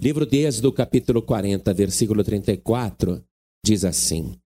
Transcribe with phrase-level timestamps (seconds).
[0.00, 3.20] Livro de Êxodo, capítulo 40, versículo 34,
[3.66, 4.38] diz assim: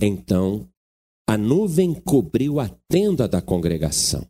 [0.00, 0.66] Então
[1.28, 4.26] a nuvem cobriu a tenda da congregação,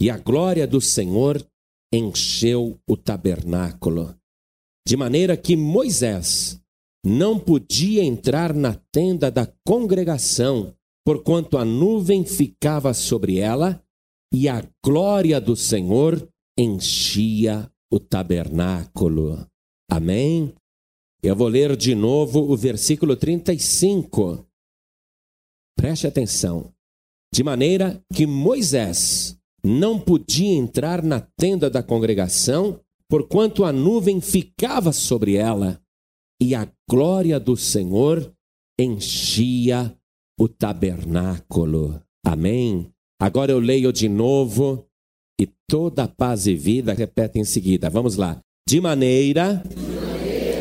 [0.00, 1.46] e a glória do Senhor
[1.92, 4.16] encheu o tabernáculo,
[4.88, 6.58] de maneira que Moisés
[7.04, 10.74] não podia entrar na tenda da congregação,
[11.04, 13.84] porquanto a nuvem ficava sobre ela
[14.32, 16.26] e a glória do Senhor
[16.58, 19.46] enchia o tabernáculo.
[19.90, 20.54] Amém?
[21.22, 24.46] Eu vou ler de novo o versículo 35.
[25.76, 26.72] Preste atenção.
[27.32, 34.92] De maneira que Moisés não podia entrar na tenda da congregação, porquanto a nuvem ficava
[34.92, 35.80] sobre ela,
[36.40, 38.32] e a glória do Senhor
[38.78, 39.94] enchia
[40.38, 42.02] o tabernáculo.
[42.24, 42.90] Amém?
[43.20, 44.86] Agora eu leio de novo
[45.40, 47.88] e toda paz e vida repete em seguida.
[47.88, 48.36] Vamos lá.
[48.68, 49.62] De maneira,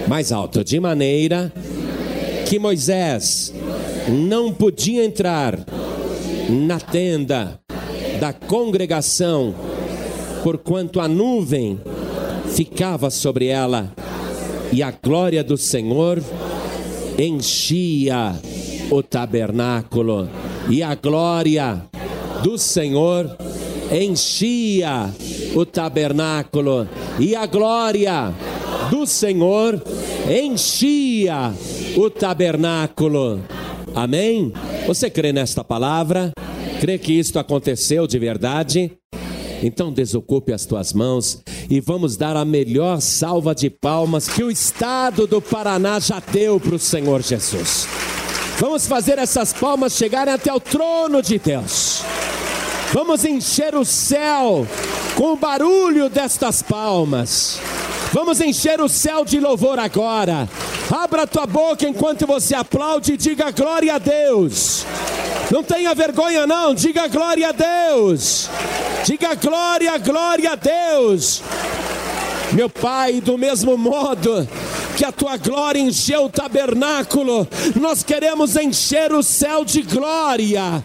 [0.08, 1.52] mais alto, de maneira,
[2.48, 3.54] que Moisés
[4.08, 5.60] não podia entrar
[6.50, 7.60] na tenda
[8.20, 9.54] da congregação,
[10.42, 11.80] porquanto a nuvem
[12.56, 13.94] ficava sobre ela
[14.72, 16.24] e a glória do Senhor
[17.18, 18.34] enchia
[18.90, 20.30] o tabernáculo,
[20.70, 21.84] e a glória
[22.44, 23.69] do Senhor enchia
[25.56, 26.88] o tabernáculo,
[27.20, 28.34] e a glória
[28.90, 29.82] do Senhor
[30.30, 31.54] enchia
[31.98, 33.42] o tabernáculo.
[33.96, 34.54] Amém?
[34.88, 36.32] Você crê nesta palavra?
[36.80, 38.92] Crê que isto aconteceu de verdade?
[39.62, 44.50] Então desocupe as tuas mãos e vamos dar a melhor salva de palmas que o
[44.50, 47.88] estado do Paraná já deu para o Senhor Jesus.
[48.58, 52.04] Vamos fazer essas palmas chegarem até o trono de Deus.
[52.92, 54.66] Vamos encher o céu
[55.16, 57.60] com o barulho destas palmas.
[58.12, 60.50] Vamos encher o céu de louvor agora.
[60.92, 64.86] Abra tua boca enquanto você aplaude e diga glória a Deus.
[65.52, 66.74] Não tenha vergonha, não.
[66.74, 68.50] Diga glória a Deus.
[69.06, 71.44] Diga glória, glória a Deus.
[72.52, 74.48] Meu Pai, do mesmo modo
[74.98, 77.48] que a tua glória encheu o tabernáculo,
[77.80, 80.84] nós queremos encher o céu de glória.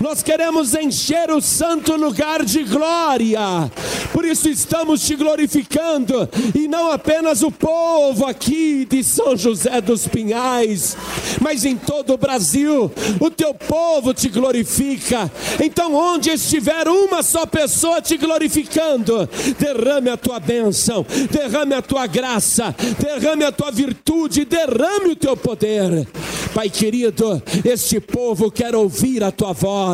[0.00, 3.70] Nós queremos encher o santo lugar de glória.
[4.12, 10.06] Por isso estamos te glorificando e não apenas o povo aqui de São José dos
[10.06, 10.96] Pinhais,
[11.40, 12.90] mas em todo o Brasil.
[13.20, 15.30] O teu povo te glorifica.
[15.62, 19.28] Então, onde estiver uma só pessoa te glorificando,
[19.58, 25.36] derrame a tua bênção, derrame a tua graça, derrame a tua virtude, derrame o teu
[25.36, 26.06] poder.
[26.54, 29.85] Pai querido, este povo quer ouvir a tua voz,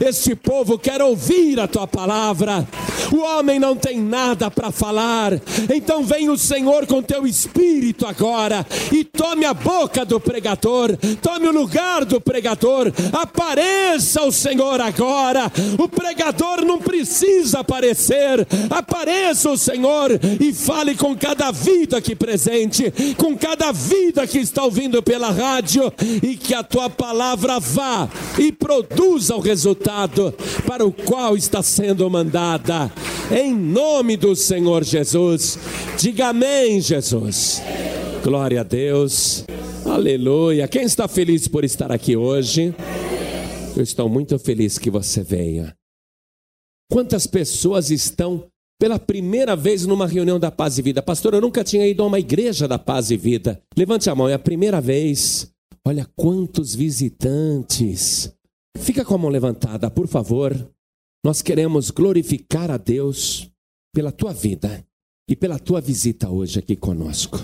[0.00, 2.66] este povo quer ouvir a tua palavra.
[3.12, 5.32] O homem não tem nada para falar,
[5.74, 11.48] então vem o Senhor com teu espírito agora e tome a boca do pregador, tome
[11.48, 15.50] o lugar do pregador, apareça o Senhor agora.
[15.78, 22.92] O pregador não precisa aparecer, apareça o Senhor e fale com cada vida aqui presente,
[23.16, 25.92] com cada vida que está ouvindo pela rádio
[26.22, 28.08] e que a tua palavra vá
[28.38, 30.32] e produza o resultado
[30.66, 32.92] para o qual está sendo mandada.
[33.30, 35.58] Em nome do Senhor Jesus.
[35.98, 37.62] Diga amém, Jesus.
[38.22, 39.44] Glória a Deus.
[39.84, 40.68] Aleluia.
[40.68, 42.74] Quem está feliz por estar aqui hoje?
[43.76, 45.74] Eu estou muito feliz que você venha.
[46.90, 48.46] Quantas pessoas estão
[48.80, 51.00] pela primeira vez numa reunião da Paz e Vida?
[51.00, 53.62] Pastor, eu nunca tinha ido a uma igreja da Paz e Vida.
[53.76, 55.50] Levante a mão, é a primeira vez.
[55.86, 58.32] Olha quantos visitantes.
[58.78, 60.54] Fica com a mão levantada, por favor.
[61.24, 63.50] Nós queremos glorificar a Deus
[63.94, 64.84] pela tua vida
[65.28, 67.38] e pela tua visita hoje aqui conosco.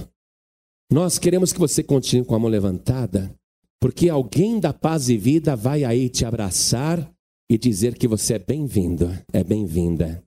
[0.90, 3.34] Nós queremos que você continue com a mão levantada,
[3.80, 7.12] porque alguém da paz e vida vai aí te abraçar
[7.50, 10.22] e dizer que você é bem-vindo, é bem-vinda.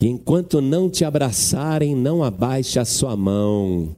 [0.00, 3.96] E enquanto não te abraçarem, não abaixe a sua mão.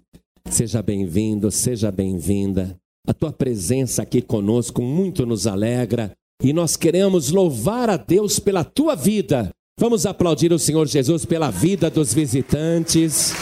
[0.48, 2.79] Seja bem-vindo, seja bem-vinda.
[3.06, 6.12] A tua presença aqui conosco muito nos alegra
[6.42, 9.50] e nós queremos louvar a Deus pela tua vida.
[9.78, 13.32] Vamos aplaudir o Senhor Jesus pela vida dos visitantes.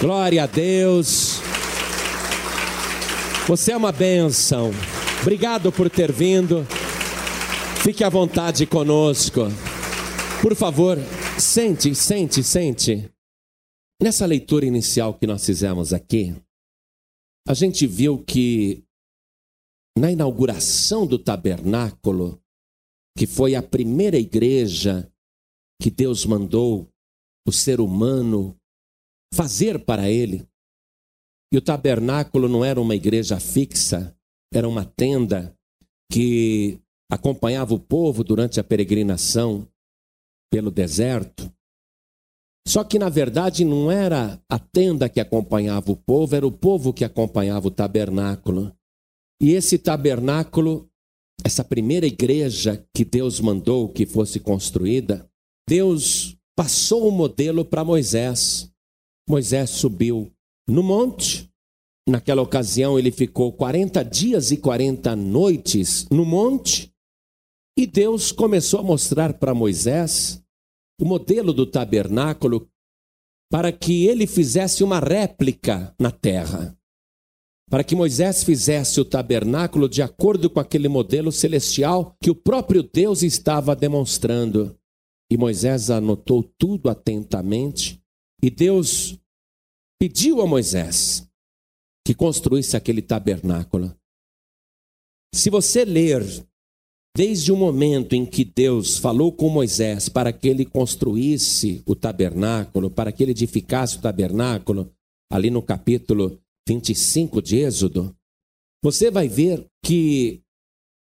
[0.00, 1.40] Glória a Deus.
[3.46, 4.70] Você é uma bênção.
[5.22, 6.66] Obrigado por ter vindo.
[7.82, 9.48] Fique à vontade conosco.
[10.42, 10.98] Por favor,
[11.38, 13.08] sente, sente, sente.
[14.00, 16.34] Nessa leitura inicial que nós fizemos aqui,
[17.48, 18.84] a gente viu que
[19.98, 22.38] na inauguração do tabernáculo,
[23.16, 25.10] que foi a primeira igreja
[25.80, 26.86] que Deus mandou
[27.46, 28.54] o ser humano
[29.32, 30.46] fazer para ele.
[31.50, 34.14] E o tabernáculo não era uma igreja fixa,
[34.52, 35.56] era uma tenda
[36.12, 36.78] que
[37.10, 39.66] acompanhava o povo durante a peregrinação
[40.52, 41.50] pelo deserto.
[42.68, 46.92] Só que, na verdade, não era a tenda que acompanhava o povo, era o povo
[46.92, 48.70] que acompanhava o tabernáculo.
[49.40, 50.86] E esse tabernáculo,
[51.42, 55.26] essa primeira igreja que Deus mandou que fosse construída,
[55.66, 58.70] Deus passou o modelo para Moisés.
[59.26, 60.30] Moisés subiu
[60.68, 61.48] no monte.
[62.06, 66.92] Naquela ocasião, ele ficou 40 dias e 40 noites no monte.
[67.78, 70.42] E Deus começou a mostrar para Moisés
[71.00, 72.68] o modelo do tabernáculo
[73.50, 76.76] para que ele fizesse uma réplica na terra.
[77.70, 82.82] Para que Moisés fizesse o tabernáculo de acordo com aquele modelo celestial que o próprio
[82.82, 84.76] Deus estava demonstrando.
[85.30, 88.02] E Moisés anotou tudo atentamente.
[88.42, 89.18] E Deus
[90.00, 91.28] pediu a Moisés
[92.06, 93.94] que construísse aquele tabernáculo.
[95.34, 96.22] Se você ler
[97.16, 102.90] Desde o momento em que Deus falou com Moisés para que ele construísse o tabernáculo,
[102.90, 104.92] para que ele edificasse o tabernáculo,
[105.30, 108.14] ali no capítulo 25 de Êxodo,
[108.82, 110.42] você vai ver que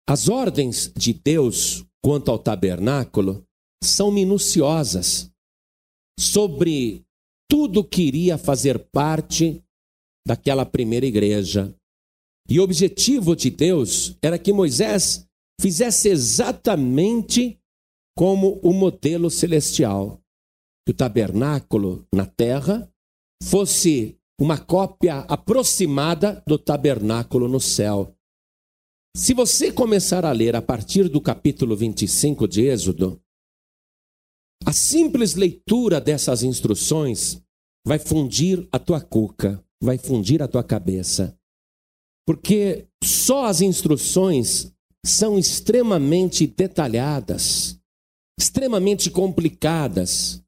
[0.08, 3.44] as ordens de Deus quanto ao tabernáculo
[3.82, 5.30] são minuciosas
[6.18, 7.04] sobre
[7.50, 9.62] tudo que iria fazer parte
[10.26, 11.74] daquela primeira igreja.
[12.48, 15.25] E o objetivo de Deus era que Moisés
[15.60, 17.58] fizesse exatamente
[18.16, 20.20] como o modelo celestial.
[20.86, 22.88] Que o tabernáculo na terra
[23.42, 28.14] fosse uma cópia aproximada do tabernáculo no céu.
[29.16, 33.20] Se você começar a ler a partir do capítulo 25 de Êxodo,
[34.64, 37.42] a simples leitura dessas instruções
[37.86, 41.38] vai fundir a tua cuca, vai fundir a tua cabeça.
[42.26, 44.72] Porque só as instruções
[45.06, 47.78] são extremamente detalhadas,
[48.38, 50.42] extremamente complicadas.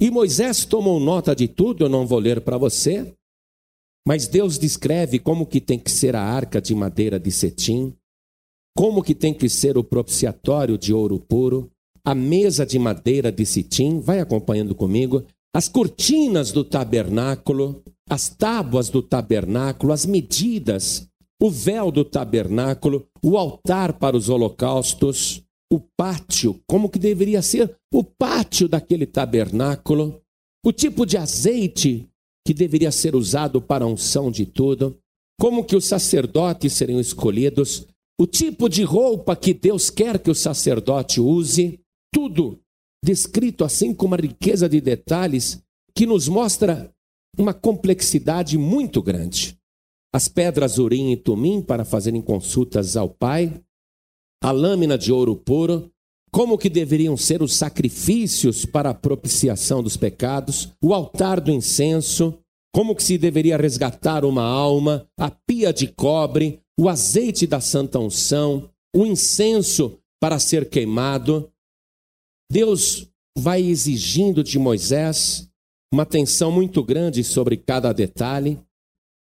[0.00, 3.14] E Moisés tomou nota de tudo, eu não vou ler para você,
[4.06, 7.96] mas Deus descreve como que tem que ser a arca de madeira de cetim,
[8.76, 11.70] como que tem que ser o propiciatório de ouro puro,
[12.04, 15.24] a mesa de madeira de cetim, vai acompanhando comigo,
[15.54, 21.06] as cortinas do tabernáculo, as tábuas do tabernáculo, as medidas
[21.42, 25.42] o véu do tabernáculo, o altar para os holocaustos,
[25.72, 30.22] o pátio, como que deveria ser o pátio daquele tabernáculo,
[30.64, 32.08] o tipo de azeite
[32.46, 34.96] que deveria ser usado para a unção de tudo,
[35.40, 37.88] como que os sacerdotes seriam escolhidos,
[38.20, 41.80] o tipo de roupa que Deus quer que o sacerdote use,
[42.14, 42.56] tudo
[43.04, 45.60] descrito assim com uma riqueza de detalhes
[45.92, 46.88] que nos mostra
[47.36, 49.60] uma complexidade muito grande
[50.14, 53.60] as pedras urim e tumim para fazerem consultas ao Pai,
[54.42, 55.90] a lâmina de ouro puro,
[56.30, 62.38] como que deveriam ser os sacrifícios para a propiciação dos pecados, o altar do incenso,
[62.74, 67.98] como que se deveria resgatar uma alma, a pia de cobre, o azeite da santa
[67.98, 71.50] unção, o incenso para ser queimado.
[72.50, 73.06] Deus
[73.36, 75.48] vai exigindo de Moisés
[75.92, 78.58] uma atenção muito grande sobre cada detalhe.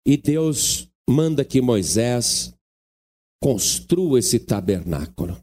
[0.05, 2.53] E Deus manda que Moisés
[3.41, 5.37] construa esse tabernáculo.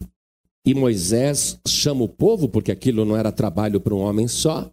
[0.67, 4.71] E Moisés chama o povo, porque aquilo não era trabalho para um homem só,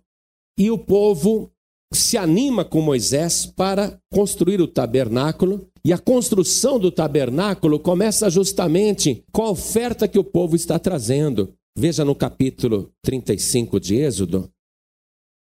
[0.58, 1.52] e o povo
[1.94, 9.24] se anima com Moisés para construir o tabernáculo, e a construção do tabernáculo começa justamente
[9.32, 11.54] com a oferta que o povo está trazendo.
[11.78, 14.50] Veja no capítulo 35 de Êxodo,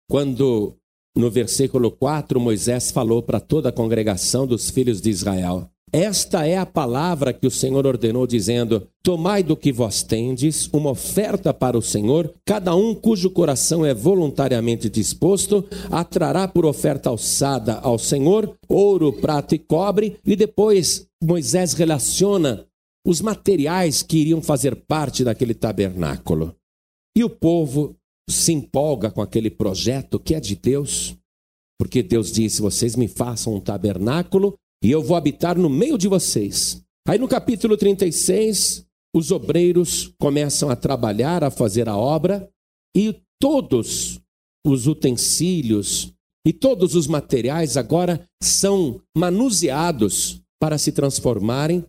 [0.09, 0.77] quando
[1.15, 6.57] no versículo 4, Moisés falou para toda a congregação dos filhos de Israel: Esta é
[6.57, 11.77] a palavra que o Senhor ordenou, dizendo: Tomai do que vós tendes uma oferta para
[11.77, 18.53] o Senhor, cada um cujo coração é voluntariamente disposto, atrará por oferta alçada ao Senhor
[18.67, 22.65] ouro, prata e cobre, e depois Moisés relaciona
[23.05, 26.55] os materiais que iriam fazer parte daquele tabernáculo.
[27.15, 27.95] E o povo
[28.29, 31.15] se empolga com aquele projeto que é de Deus,
[31.79, 36.07] porque Deus disse: vocês me façam um tabernáculo e eu vou habitar no meio de
[36.07, 36.81] vocês.
[37.07, 42.49] Aí no capítulo 36, os obreiros começam a trabalhar, a fazer a obra,
[42.95, 44.19] e todos
[44.65, 46.13] os utensílios
[46.45, 51.85] e todos os materiais agora são manuseados para se transformarem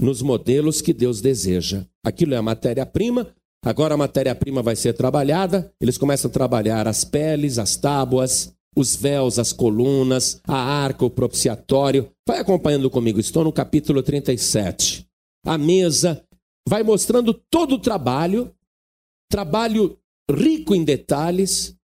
[0.00, 1.86] nos modelos que Deus deseja.
[2.04, 7.04] Aquilo é a matéria-prima, Agora a matéria-prima vai ser trabalhada, eles começam a trabalhar as
[7.04, 12.10] peles, as tábuas, os véus, as colunas, a arca, o propiciatório.
[12.26, 15.06] Vai acompanhando comigo, estou no capítulo 37.
[15.46, 16.24] A mesa
[16.68, 18.52] vai mostrando todo o trabalho,
[19.30, 19.96] trabalho
[20.28, 21.76] rico em detalhes,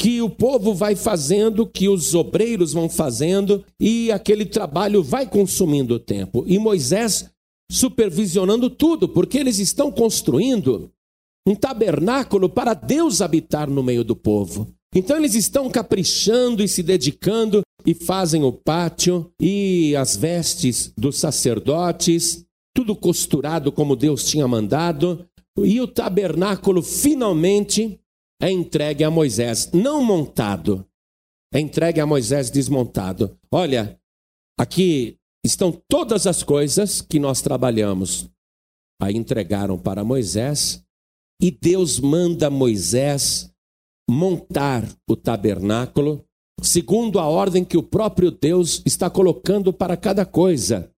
[0.00, 5.98] que o povo vai fazendo, que os obreiros vão fazendo, e aquele trabalho vai consumindo
[5.98, 6.44] tempo.
[6.46, 7.28] E Moisés
[7.70, 10.90] supervisionando tudo, porque eles estão construindo
[11.48, 14.70] um tabernáculo para Deus habitar no meio do povo.
[14.94, 21.18] Então eles estão caprichando e se dedicando e fazem o pátio e as vestes dos
[21.18, 25.26] sacerdotes, tudo costurado como Deus tinha mandado,
[25.58, 27.98] e o tabernáculo finalmente
[28.40, 30.86] é entregue a Moisés, não montado,
[31.52, 33.36] é entregue a Moisés desmontado.
[33.50, 33.98] Olha,
[34.58, 38.28] aqui estão todas as coisas que nós trabalhamos.
[39.00, 40.84] Aí entregaram para Moisés
[41.40, 43.50] e Deus manda Moisés
[44.10, 46.24] montar o tabernáculo
[46.62, 50.90] segundo a ordem que o próprio Deus está colocando para cada coisa.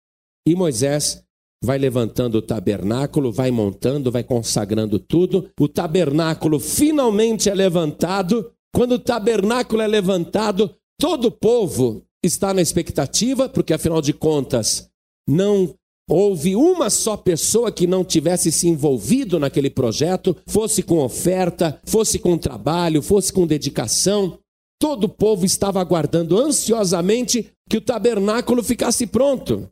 [0.47, 1.23] E Moisés
[1.63, 5.51] vai levantando o tabernáculo, vai montando, vai consagrando tudo.
[5.59, 8.53] O tabernáculo finalmente é levantado.
[8.75, 14.91] Quando o tabernáculo é levantado, todo o povo está na expectativa, porque afinal de contas,
[15.29, 15.75] não
[16.11, 22.19] houve uma só pessoa que não tivesse se envolvido naquele projeto, fosse com oferta, fosse
[22.19, 24.37] com trabalho, fosse com dedicação.
[24.81, 29.71] Todo o povo estava aguardando ansiosamente que o tabernáculo ficasse pronto.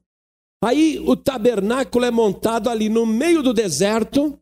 [0.62, 4.38] Aí o tabernáculo é montado ali no meio do deserto,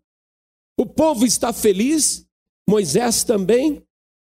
[0.78, 2.26] o povo está feliz,
[2.68, 3.82] Moisés também.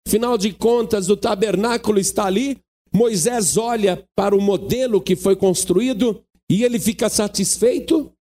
[0.08, 2.58] Afinal de contas, o tabernáculo está ali.
[2.92, 8.12] Moisés olha para o modelo que foi construído e ele fica satisfeito,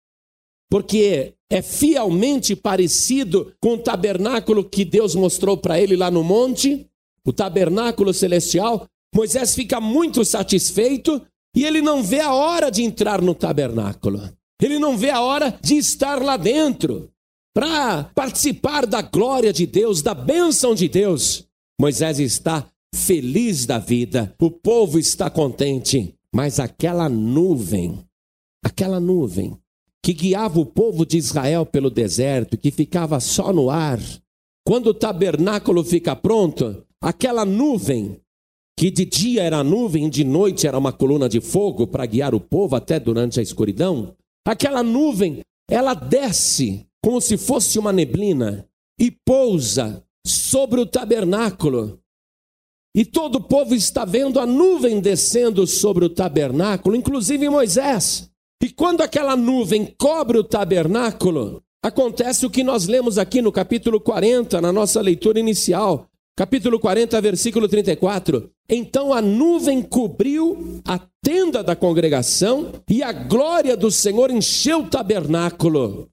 [0.69, 6.85] porque é fielmente parecido com o tabernáculo que Deus mostrou para ele lá no monte,
[7.25, 8.85] o tabernáculo celestial.
[9.15, 11.19] Moisés fica muito satisfeito
[11.55, 14.21] e ele não vê a hora de entrar no tabernáculo.
[14.61, 17.09] Ele não vê a hora de estar lá dentro
[17.51, 21.47] para participar da glória de Deus, da bênção de Deus.
[21.81, 28.07] Moisés está feliz da vida, o povo está contente, mas aquela nuvem
[28.63, 29.57] aquela nuvem
[30.03, 33.99] que guiava o povo de Israel pelo deserto, que ficava só no ar.
[34.65, 38.19] Quando o tabernáculo fica pronto, aquela nuvem,
[38.77, 42.39] que de dia era nuvem, de noite era uma coluna de fogo para guiar o
[42.39, 48.67] povo até durante a escuridão, aquela nuvem, ela desce como se fosse uma neblina
[48.99, 51.99] e pousa sobre o tabernáculo.
[52.95, 58.28] E todo o povo está vendo a nuvem descendo sobre o tabernáculo, inclusive Moisés.
[58.61, 64.01] E quando aquela nuvem cobre o tabernáculo, acontece o que nós lemos aqui no capítulo
[64.01, 66.07] 40, na nossa leitura inicial.
[66.35, 68.51] Capítulo 40, versículo 34.
[68.69, 74.89] Então a nuvem cobriu a tenda da congregação e a glória do Senhor encheu o
[74.89, 76.09] tabernáculo.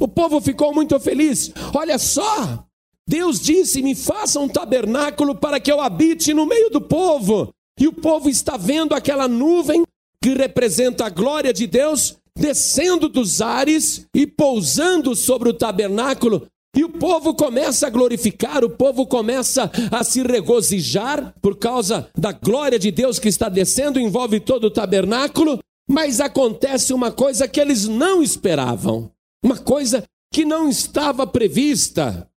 [0.00, 1.52] O povo ficou muito feliz.
[1.74, 2.64] Olha só,
[3.06, 7.52] Deus disse: Me faça um tabernáculo para que eu habite no meio do povo.
[7.78, 9.84] E o povo está vendo aquela nuvem
[10.22, 16.46] que representa a glória de Deus, descendo dos ares e pousando sobre o tabernáculo.
[16.76, 22.30] E o povo começa a glorificar, o povo começa a se regozijar por causa da
[22.30, 25.58] glória de Deus que está descendo, envolve todo o tabernáculo.
[25.88, 29.10] Mas acontece uma coisa que eles não esperavam,
[29.44, 32.28] uma coisa que não estava prevista.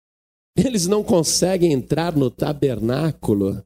[0.57, 3.63] Eles não conseguem entrar no tabernáculo.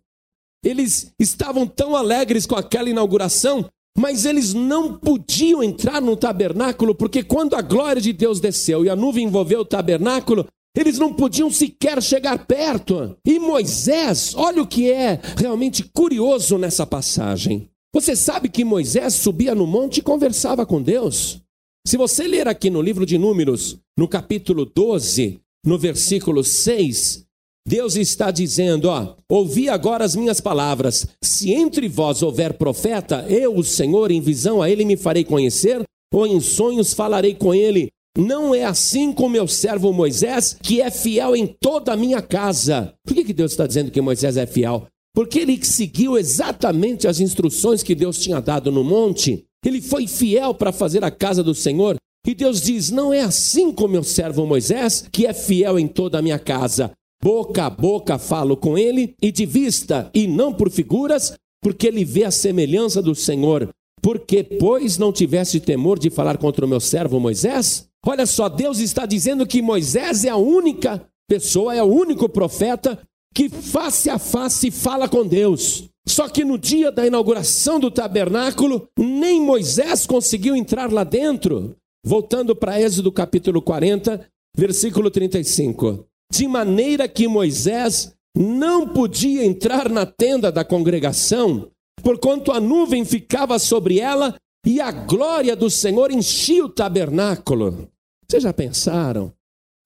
[0.63, 7.23] Eles estavam tão alegres com aquela inauguração mas eles não podiam entrar no tabernáculo, porque
[7.23, 11.49] quando a glória de Deus desceu e a nuvem envolveu o tabernáculo, eles não podiam
[11.49, 13.17] sequer chegar perto.
[13.25, 17.67] E Moisés, olha o que é realmente curioso nessa passagem.
[17.93, 21.41] Você sabe que Moisés subia no monte e conversava com Deus.
[21.87, 27.25] Se você ler aqui no livro de Números, no capítulo 12, no versículo 6,
[27.67, 31.05] Deus está dizendo: ó, ouvi agora as minhas palavras.
[31.21, 35.83] Se entre vós houver profeta, eu, o Senhor, em visão a ele me farei conhecer,
[36.13, 37.89] ou em sonhos falarei com ele.
[38.17, 42.93] Não é assim com meu servo Moisés, que é fiel em toda a minha casa.
[43.05, 44.87] Por que, que Deus está dizendo que Moisés é fiel?
[45.13, 49.43] Porque ele seguiu exatamente as instruções que Deus tinha dado no monte.
[49.63, 51.97] Ele foi fiel para fazer a casa do Senhor.
[52.25, 56.17] E Deus diz: Não é assim com meu servo Moisés, que é fiel em toda
[56.17, 56.91] a minha casa.
[57.23, 62.05] Boca a boca falo com ele, e de vista, e não por figuras, porque ele
[62.05, 63.69] vê a semelhança do Senhor.
[64.01, 67.87] Porque, pois, não tivesse temor de falar contra o meu servo Moisés?
[68.05, 72.99] Olha só, Deus está dizendo que Moisés é a única pessoa, é o único profeta
[73.33, 75.89] que face a face fala com Deus.
[76.07, 81.75] Só que no dia da inauguração do tabernáculo, nem Moisés conseguiu entrar lá dentro.
[82.05, 86.05] Voltando para Êxodo capítulo 40, versículo 35.
[86.31, 91.71] De maneira que Moisés não podia entrar na tenda da congregação,
[92.03, 97.89] porquanto a nuvem ficava sobre ela e a glória do Senhor enchia o tabernáculo.
[98.27, 99.31] Vocês já pensaram?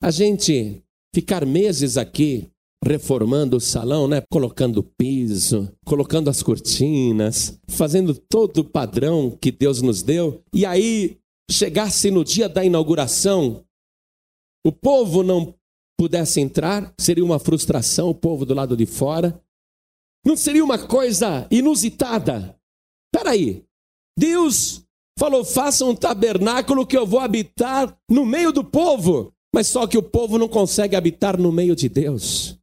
[0.01, 0.81] A gente
[1.13, 2.50] ficar meses aqui
[2.83, 4.24] reformando o salão, né?
[4.31, 10.41] Colocando piso, colocando as cortinas, fazendo todo o padrão que Deus nos deu.
[10.53, 11.17] E aí
[11.50, 13.63] chegasse no dia da inauguração,
[14.65, 15.53] o povo não
[16.01, 19.39] pudesse entrar, seria uma frustração o povo do lado de fora.
[20.25, 22.58] Não seria uma coisa inusitada.
[23.13, 23.63] Peraí,
[24.17, 24.84] Deus
[25.20, 29.31] falou: faça um tabernáculo que eu vou habitar no meio do povo.
[29.53, 32.58] Mas só que o povo não consegue habitar no meio de Deus.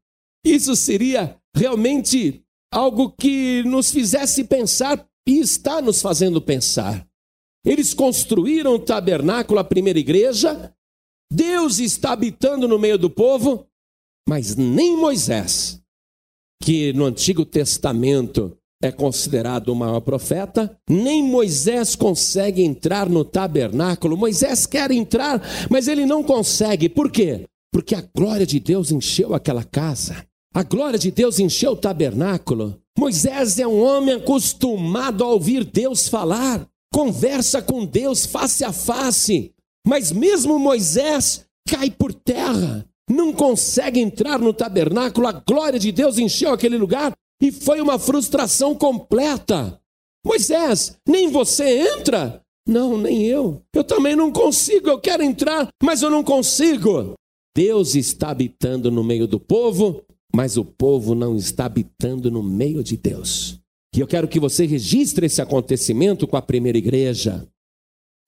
[0.44, 2.42] Isso seria realmente
[2.74, 7.06] algo que nos fizesse pensar e está nos fazendo pensar.
[7.64, 10.74] Eles construíram o tabernáculo, a primeira igreja,
[11.30, 13.66] Deus está habitando no meio do povo,
[14.28, 15.80] mas nem Moisés,
[16.62, 24.16] que no Antigo Testamento é considerado o maior profeta, nem Moisés consegue entrar no tabernáculo.
[24.16, 26.88] Moisés quer entrar, mas ele não consegue.
[26.88, 27.44] Por quê?
[27.72, 30.24] Porque a glória de Deus encheu aquela casa.
[30.54, 32.80] A glória de Deus encheu o tabernáculo.
[32.96, 39.52] Moisés é um homem acostumado a ouvir Deus falar, conversa com Deus face a face.
[39.88, 45.26] Mas mesmo Moisés cai por terra, não consegue entrar no tabernáculo.
[45.26, 49.80] A glória de Deus encheu aquele lugar e foi uma frustração completa.
[50.26, 52.42] Moisés, nem você entra?
[52.68, 53.62] Não, nem eu.
[53.74, 54.90] Eu também não consigo.
[54.90, 57.14] Eu quero entrar, mas eu não consigo.
[57.56, 60.02] Deus está habitando no meio do povo,
[60.36, 63.58] mas o povo não está habitando no meio de Deus.
[63.96, 67.48] E eu quero que você registre esse acontecimento com a primeira igreja.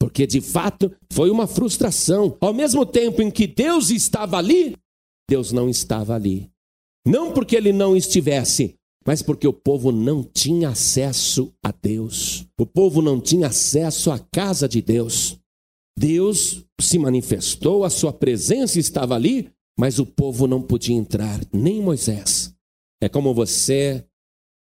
[0.00, 2.36] Porque de fato foi uma frustração.
[2.40, 4.74] Ao mesmo tempo em que Deus estava ali,
[5.28, 6.50] Deus não estava ali.
[7.06, 8.74] Não porque ele não estivesse,
[9.06, 12.46] mas porque o povo não tinha acesso a Deus.
[12.58, 15.38] O povo não tinha acesso à casa de Deus.
[15.98, 21.82] Deus se manifestou, a sua presença estava ali, mas o povo não podia entrar, nem
[21.82, 22.54] Moisés.
[23.02, 24.04] É como você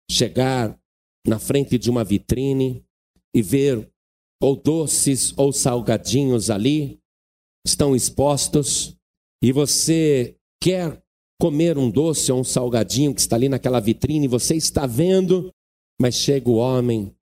[0.10, 0.78] chegar
[1.26, 2.84] na frente de uma vitrine
[3.36, 3.88] e ver
[4.42, 7.00] ou doces ou salgadinhos ali
[7.66, 8.96] estão expostos
[9.44, 11.02] e você quer
[11.40, 15.54] comer um doce ou um salgadinho que está ali naquela vitrine, você está vendo,
[16.00, 17.16] mas chega o homem,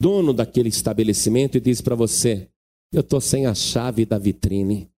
[0.00, 2.48] dono daquele estabelecimento, e diz para você:
[2.92, 4.90] Eu estou sem a chave da vitrine,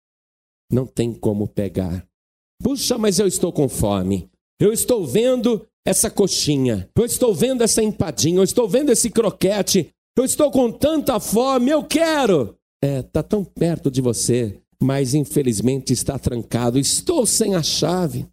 [0.73, 2.07] não tem como pegar.
[2.63, 4.31] Puxa, mas eu estou com fome.
[4.59, 6.89] Eu estou vendo essa coxinha.
[6.97, 8.39] Eu estou vendo essa empadinha.
[8.39, 9.91] Eu estou vendo esse croquete.
[10.17, 11.71] Eu estou com tanta fome.
[11.71, 12.57] Eu quero.
[12.83, 16.79] É, está tão perto de você, mas infelizmente está trancado.
[16.79, 18.27] Estou sem a chave.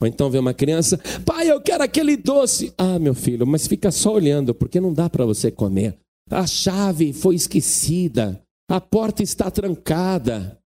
[0.00, 2.72] Ou então vê uma criança, pai, eu quero aquele doce.
[2.78, 5.98] Ah, meu filho, mas fica só olhando, porque não dá para você comer.
[6.30, 10.58] A chave foi esquecida, a porta está trancada.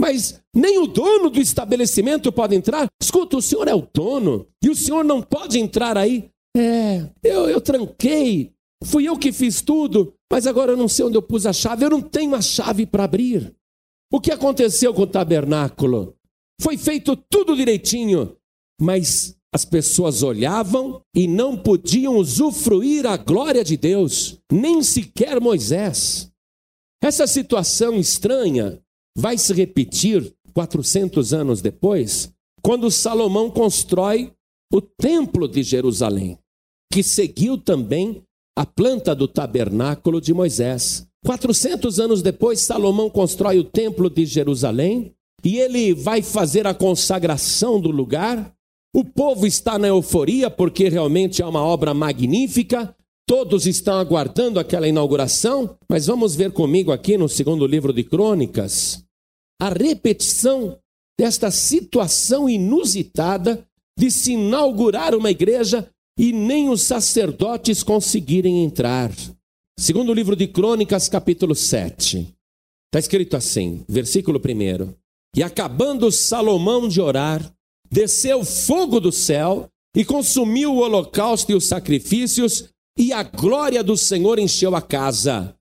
[0.00, 2.86] Mas nem o dono do estabelecimento pode entrar.
[3.00, 6.30] Escuta, o senhor é o dono e o senhor não pode entrar aí.
[6.56, 8.52] É, eu, eu tranquei,
[8.84, 11.84] fui eu que fiz tudo, mas agora eu não sei onde eu pus a chave,
[11.84, 13.54] eu não tenho a chave para abrir.
[14.12, 16.14] O que aconteceu com o tabernáculo?
[16.60, 18.36] Foi feito tudo direitinho,
[18.80, 26.30] mas as pessoas olhavam e não podiam usufruir a glória de Deus, nem sequer Moisés.
[27.02, 28.80] Essa situação estranha
[29.16, 34.32] vai se repetir 400 anos depois, quando Salomão constrói
[34.72, 36.38] o Templo de Jerusalém,
[36.92, 38.22] que seguiu também
[38.56, 41.06] a planta do tabernáculo de Moisés.
[41.24, 47.80] 400 anos depois, Salomão constrói o Templo de Jerusalém e ele vai fazer a consagração
[47.80, 48.52] do lugar.
[48.94, 52.94] O povo está na euforia porque realmente é uma obra magnífica.
[53.26, 59.04] Todos estão aguardando aquela inauguração, mas vamos ver comigo aqui no segundo livro de Crônicas
[59.62, 60.76] a repetição
[61.16, 63.64] desta situação inusitada
[63.96, 69.10] de se inaugurar uma igreja e nem os sacerdotes conseguirem entrar.
[69.78, 72.18] Segundo o livro de Crônicas, capítulo 7.
[72.88, 74.94] Está escrito assim, versículo 1.
[75.34, 77.52] E acabando Salomão de orar,
[77.90, 83.96] desceu fogo do céu e consumiu o holocausto e os sacrifícios, e a glória do
[83.96, 85.56] Senhor encheu a casa.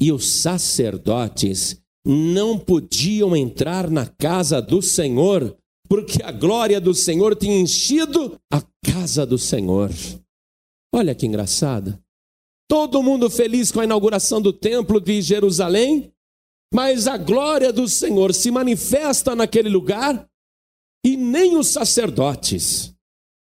[0.00, 5.56] E os sacerdotes não podiam entrar na casa do Senhor,
[5.88, 9.90] porque a glória do Senhor tinha enchido a casa do Senhor.
[10.94, 11.98] Olha que engraçado.
[12.68, 16.12] Todo mundo feliz com a inauguração do templo de Jerusalém,
[16.74, 20.28] mas a glória do Senhor se manifesta naquele lugar
[21.04, 22.92] e nem os sacerdotes.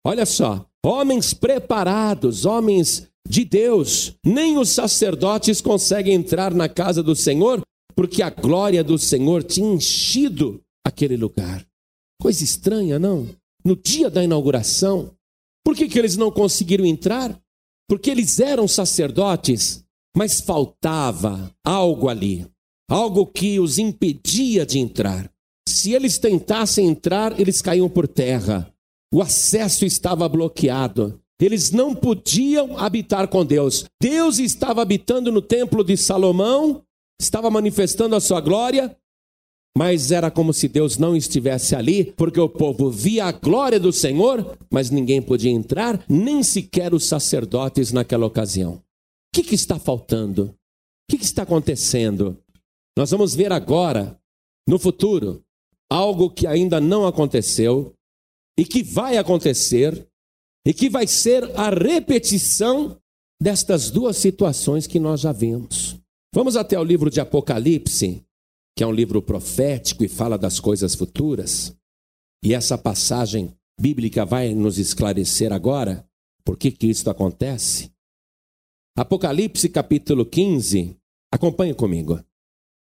[0.06, 7.16] Olha só, homens preparados, homens de Deus, nem os sacerdotes conseguem entrar na casa do
[7.16, 7.62] Senhor,
[7.94, 11.69] porque a glória do Senhor tinha enchido aquele lugar.
[12.22, 13.28] Coisa estranha, não?
[13.64, 15.12] No dia da inauguração,
[15.64, 17.40] por que, que eles não conseguiram entrar?
[17.88, 19.84] Porque eles eram sacerdotes,
[20.16, 22.46] mas faltava algo ali,
[22.90, 25.32] algo que os impedia de entrar.
[25.68, 28.74] Se eles tentassem entrar, eles caíam por terra.
[29.14, 31.20] O acesso estava bloqueado.
[31.40, 33.86] Eles não podiam habitar com Deus.
[34.02, 36.84] Deus estava habitando no templo de Salomão,
[37.20, 38.96] estava manifestando a sua glória,
[39.80, 43.94] mas era como se Deus não estivesse ali, porque o povo via a glória do
[43.94, 48.74] Senhor, mas ninguém podia entrar, nem sequer os sacerdotes naquela ocasião.
[48.74, 48.82] O
[49.34, 50.48] que, que está faltando?
[50.48, 50.54] O
[51.10, 52.38] que, que está acontecendo?
[52.98, 54.20] Nós vamos ver agora,
[54.68, 55.42] no futuro,
[55.90, 57.94] algo que ainda não aconteceu
[58.60, 60.06] e que vai acontecer
[60.68, 62.98] e que vai ser a repetição
[63.42, 65.98] destas duas situações que nós já vimos.
[66.36, 68.26] Vamos até o livro de Apocalipse,
[68.80, 71.76] que é um livro profético e fala das coisas futuras.
[72.42, 76.08] E essa passagem bíblica vai nos esclarecer agora
[76.46, 77.92] por que, que isso acontece.
[78.98, 80.96] Apocalipse capítulo 15,
[81.30, 82.24] acompanhe comigo.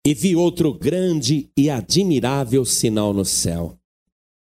[0.06, 3.76] E vi outro grande e admirável sinal no céu.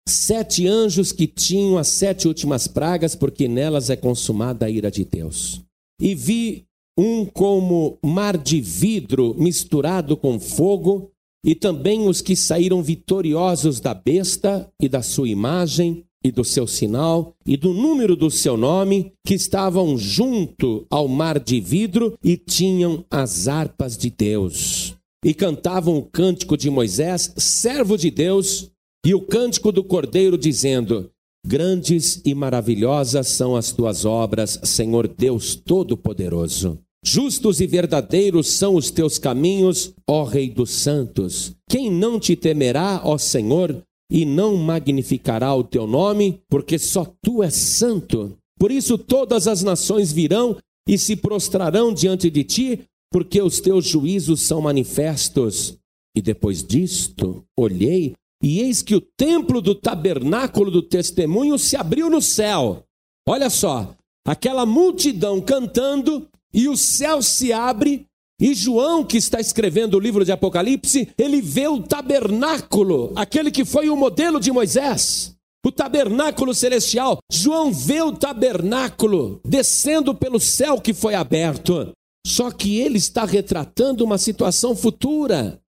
[0.08, 5.04] Sete anjos que tinham as sete últimas pragas, porque nelas é consumada a ira de
[5.04, 5.62] Deus.
[6.00, 6.66] E vi
[6.98, 11.13] um como mar de vidro misturado com fogo,
[11.44, 16.66] e também os que saíram vitoriosos da besta e da sua imagem e do seu
[16.66, 22.36] sinal e do número do seu nome, que estavam junto ao mar de vidro e
[22.36, 28.70] tinham as harpas de Deus e cantavam o cântico de Moisés, servo de Deus,
[29.04, 31.10] e o cântico do Cordeiro, dizendo:
[31.46, 36.78] Grandes e maravilhosas são as tuas obras, Senhor Deus Todo-Poderoso.
[37.06, 41.54] Justos e verdadeiros são os teus caminhos, ó Rei dos Santos.
[41.68, 47.42] Quem não te temerá, ó Senhor, e não magnificará o teu nome, porque só tu
[47.42, 48.34] és santo.
[48.58, 50.56] Por isso todas as nações virão
[50.88, 52.80] e se prostrarão diante de ti,
[53.12, 55.76] porque os teus juízos são manifestos.
[56.16, 62.08] E depois disto, olhei, e eis que o templo do tabernáculo do testemunho se abriu
[62.08, 62.82] no céu.
[63.28, 63.94] Olha só,
[64.26, 68.06] aquela multidão cantando, e o céu se abre,
[68.40, 73.64] e João, que está escrevendo o livro de Apocalipse, ele vê o tabernáculo, aquele que
[73.64, 75.34] foi o modelo de Moisés.
[75.64, 77.18] O tabernáculo celestial.
[77.32, 81.90] João vê o tabernáculo descendo pelo céu que foi aberto.
[82.26, 85.58] Só que ele está retratando uma situação futura,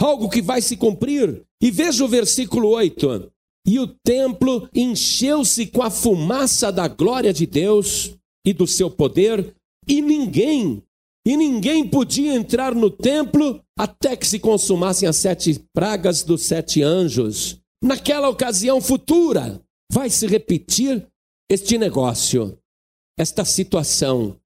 [0.00, 1.42] algo que vai se cumprir.
[1.62, 3.30] E veja o versículo 8:
[3.66, 8.14] E o templo encheu-se com a fumaça da glória de Deus
[8.46, 9.54] e do seu poder,
[9.88, 10.82] e ninguém,
[11.26, 16.82] e ninguém podia entrar no templo até que se consumassem as sete pragas dos sete
[16.82, 17.58] anjos.
[17.82, 21.06] Naquela ocasião futura, vai se repetir
[21.50, 22.58] este negócio,
[23.18, 24.38] esta situação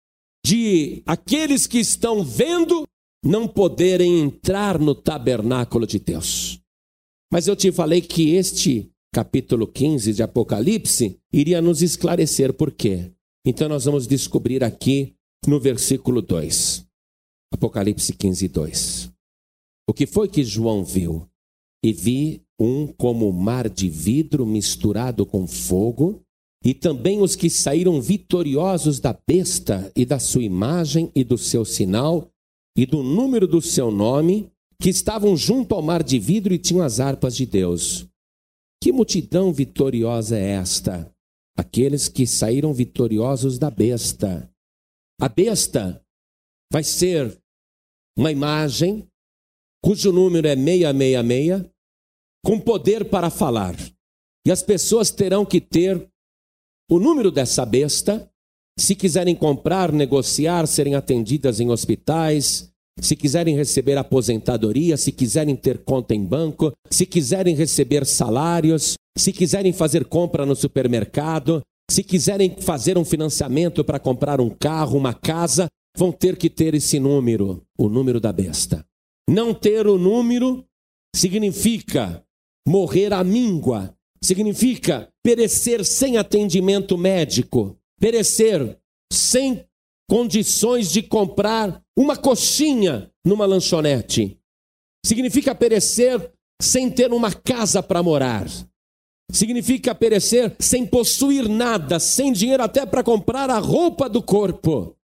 [0.44, 2.85] de aqueles que estão vendo
[3.25, 6.61] não poderem entrar no tabernáculo de Deus.
[7.33, 13.11] Mas eu te falei que este capítulo 15 de Apocalipse iria nos esclarecer por quê.
[13.44, 15.16] Então nós vamos descobrir aqui
[15.47, 16.85] no versículo 2.
[17.53, 19.13] Apocalipse 15, 2.
[19.89, 21.29] O que foi que João viu?
[21.85, 26.23] E vi um como mar de vidro misturado com fogo,
[26.65, 31.65] e também os que saíram vitoriosos da besta e da sua imagem e do seu
[31.65, 32.29] sinal
[32.77, 36.85] e do número do seu nome, que estavam junto ao mar de vidro e tinham
[36.85, 38.07] as harpas de Deus.
[38.83, 41.11] Que multidão vitoriosa é esta?
[41.57, 44.51] Aqueles que saíram vitoriosos da besta.
[45.21, 46.03] A besta
[46.71, 47.39] vai ser
[48.17, 49.07] uma imagem
[49.83, 51.71] cujo número é 666,
[52.45, 53.77] com poder para falar.
[54.47, 56.09] E as pessoas terão que ter
[56.91, 58.31] o número dessa besta,
[58.79, 65.79] se quiserem comprar, negociar, serem atendidas em hospitais, se quiserem receber aposentadoria, se quiserem ter
[65.85, 72.57] conta em banco, se quiserem receber salários, se quiserem fazer compra no supermercado, se quiserem
[72.61, 77.64] fazer um financiamento para comprar um carro, uma casa, vão ter que ter esse número,
[77.79, 78.85] o número da besta.
[79.29, 80.64] Não ter o número
[81.14, 82.22] significa
[82.66, 88.79] morrer à míngua, significa perecer sem atendimento médico, perecer
[89.12, 89.64] sem
[90.09, 94.38] condições de comprar uma coxinha numa lanchonete.
[95.05, 98.46] Significa perecer sem ter uma casa para morar.
[99.31, 104.97] Significa perecer sem possuir nada, sem dinheiro até para comprar a roupa do corpo.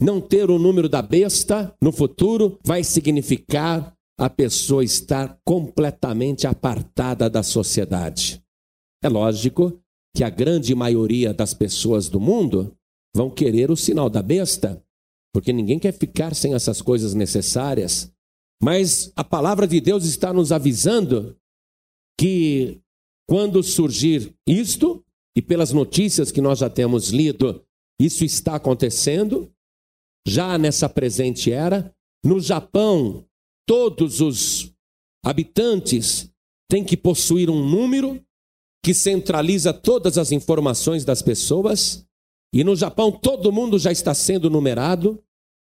[0.00, 7.28] Não ter o número da besta no futuro vai significar a pessoa estar completamente apartada
[7.28, 8.42] da sociedade.
[9.02, 9.80] É lógico
[10.14, 12.76] que a grande maioria das pessoas do mundo
[13.14, 14.82] vão querer o sinal da besta,
[15.32, 18.12] porque ninguém quer ficar sem essas coisas necessárias.
[18.62, 21.36] Mas a palavra de Deus está nos avisando
[22.18, 22.80] que
[23.28, 25.04] quando surgir isto,
[25.36, 27.62] e pelas notícias que nós já temos lido,
[28.00, 29.50] isso está acontecendo,
[30.26, 31.94] já nessa presente era.
[32.24, 33.24] No Japão,
[33.66, 34.72] todos os
[35.24, 36.30] habitantes
[36.70, 38.20] têm que possuir um número
[38.84, 42.06] que centraliza todas as informações das pessoas.
[42.54, 45.20] E no Japão, todo mundo já está sendo numerado.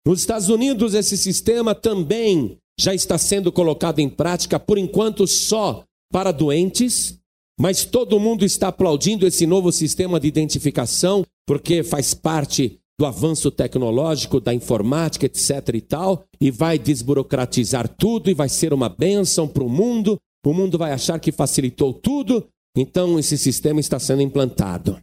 [0.07, 5.83] Nos Estados Unidos, esse sistema também já está sendo colocado em prática, por enquanto só
[6.11, 7.19] para doentes.
[7.59, 13.51] Mas todo mundo está aplaudindo esse novo sistema de identificação, porque faz parte do avanço
[13.51, 15.73] tecnológico, da informática, etc.
[15.73, 20.17] e tal, e vai desburocratizar tudo e vai ser uma bênção para o mundo.
[20.45, 24.97] O mundo vai achar que facilitou tudo, então esse sistema está sendo implantado.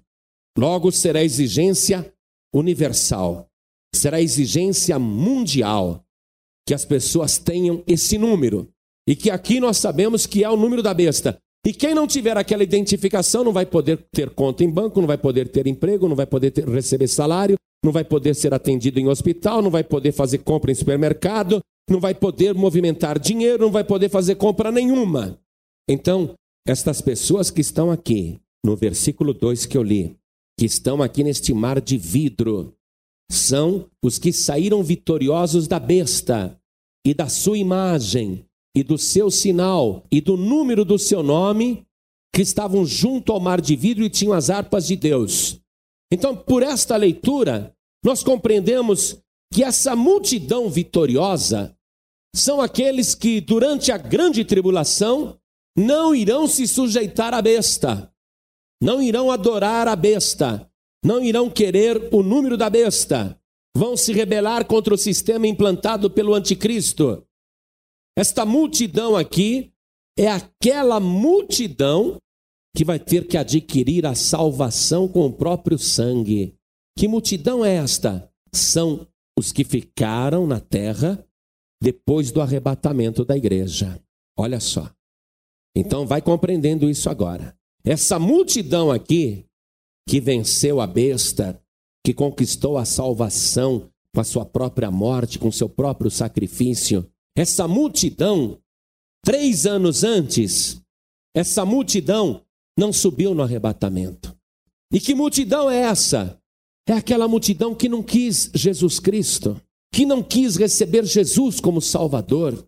[0.59, 2.11] Logo será exigência
[2.55, 3.47] universal,
[3.95, 6.03] será exigência mundial
[6.67, 8.69] que as pessoas tenham esse número.
[9.09, 11.39] E que aqui nós sabemos que é o número da besta.
[11.67, 15.19] E quem não tiver aquela identificação não vai poder ter conta em banco, não vai
[15.19, 19.09] poder ter emprego, não vai poder ter, receber salário, não vai poder ser atendido em
[19.09, 23.83] hospital, não vai poder fazer compra em supermercado, não vai poder movimentar dinheiro, não vai
[23.83, 25.41] poder fazer compra nenhuma.
[25.91, 30.17] Então, estas pessoas que estão aqui, no versículo 2 que eu li,
[30.57, 32.77] que estão aqui neste mar de vidro,
[33.29, 36.57] são os que saíram vitoriosos da besta
[37.05, 38.46] e da sua imagem
[38.77, 41.87] e do seu sinal e do número do seu nome,
[42.35, 45.59] que estavam junto ao mar de vidro e tinham as harpas de Deus.
[46.13, 49.17] Então, por esta leitura, nós compreendemos
[49.51, 51.75] que essa multidão vitoriosa
[52.35, 55.39] são aqueles que, durante a grande tribulação,
[55.75, 58.13] não irão se sujeitar à besta,
[58.83, 60.71] não irão adorar a besta,
[61.03, 63.41] não irão querer o número da besta,
[63.75, 67.26] vão se rebelar contra o sistema implantado pelo anticristo,
[68.17, 69.73] esta multidão aqui
[70.19, 72.17] é aquela multidão
[72.75, 76.55] que vai ter que adquirir a salvação com o próprio sangue.
[76.97, 78.31] Que multidão é esta?
[78.53, 79.07] São
[79.39, 81.23] os que ficaram na terra
[81.83, 84.01] depois do arrebatamento da igreja.
[84.37, 84.91] Olha só.
[85.75, 87.55] Então vai compreendendo isso agora.
[87.85, 89.45] Essa multidão aqui
[90.09, 91.61] que venceu a besta,
[92.05, 98.59] que conquistou a salvação com a sua própria morte, com seu próprio sacrifício, essa multidão,
[99.23, 100.81] três anos antes,
[101.35, 102.43] essa multidão
[102.79, 104.35] não subiu no arrebatamento.
[104.91, 106.41] E que multidão é essa?
[106.89, 109.61] É aquela multidão que não quis Jesus Cristo,
[109.93, 112.67] que não quis receber Jesus como Salvador.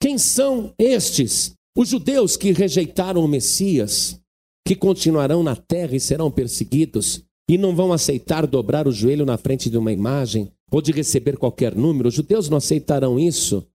[0.00, 1.52] Quem são estes?
[1.76, 4.18] Os judeus que rejeitaram o Messias,
[4.66, 9.36] que continuarão na terra e serão perseguidos, e não vão aceitar dobrar o joelho na
[9.36, 12.08] frente de uma imagem ou de receber qualquer número.
[12.08, 13.66] Os judeus não aceitarão isso.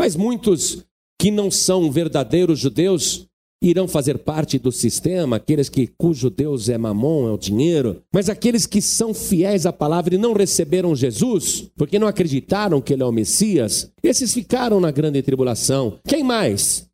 [0.00, 0.82] Mas muitos
[1.20, 3.26] que não são verdadeiros judeus
[3.62, 8.30] irão fazer parte do sistema, aqueles que cujo Deus é mamon, é o dinheiro, mas
[8.30, 13.02] aqueles que são fiéis à palavra e não receberam Jesus, porque não acreditaram que ele
[13.02, 15.98] é o Messias, esses ficaram na grande tribulação.
[16.08, 16.88] Quem mais?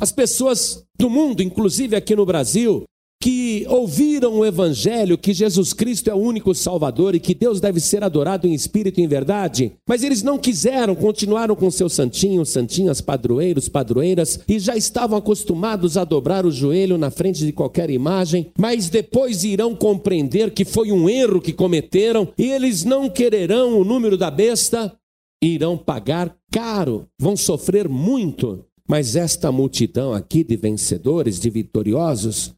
[0.00, 2.82] As pessoas do mundo, inclusive aqui no Brasil,
[3.22, 7.78] que ouviram o Evangelho, que Jesus Cristo é o único Salvador e que Deus deve
[7.78, 12.48] ser adorado em espírito e em verdade, mas eles não quiseram, continuaram com seus santinhos,
[12.48, 17.90] santinhas, padroeiros, padroeiras, e já estavam acostumados a dobrar o joelho na frente de qualquer
[17.90, 23.78] imagem, mas depois irão compreender que foi um erro que cometeram e eles não quererão
[23.78, 24.92] o número da besta,
[25.40, 28.64] irão pagar caro, vão sofrer muito.
[28.88, 32.52] Mas esta multidão aqui de vencedores, de vitoriosos,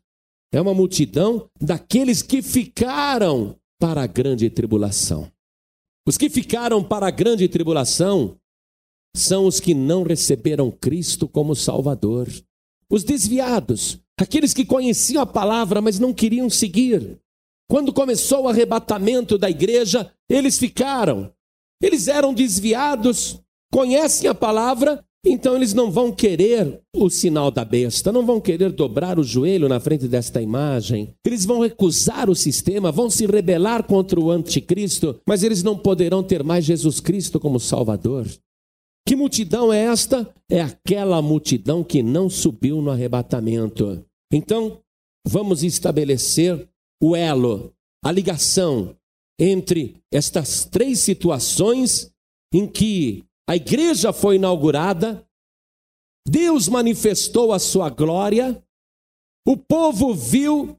[0.56, 5.28] é uma multidão daqueles que ficaram para a grande tribulação.
[6.06, 8.36] Os que ficaram para a grande tribulação
[9.16, 12.28] são os que não receberam Cristo como Salvador.
[12.88, 17.18] Os desviados, aqueles que conheciam a palavra, mas não queriam seguir.
[17.68, 21.32] Quando começou o arrebatamento da igreja, eles ficaram.
[21.82, 23.40] Eles eram desviados,
[23.72, 28.70] conhecem a palavra, então eles não vão querer o sinal da besta, não vão querer
[28.70, 31.14] dobrar o joelho na frente desta imagem.
[31.24, 36.22] Eles vão recusar o sistema, vão se rebelar contra o anticristo, mas eles não poderão
[36.22, 38.26] ter mais Jesus Cristo como Salvador.
[39.06, 40.28] Que multidão é esta?
[40.50, 44.04] É aquela multidão que não subiu no arrebatamento.
[44.32, 44.78] Então,
[45.26, 46.68] vamos estabelecer
[47.02, 47.72] o elo,
[48.04, 48.94] a ligação
[49.38, 52.10] entre estas três situações
[52.52, 55.26] em que a igreja foi inaugurada,
[56.26, 58.62] Deus manifestou a sua glória,
[59.46, 60.78] o povo viu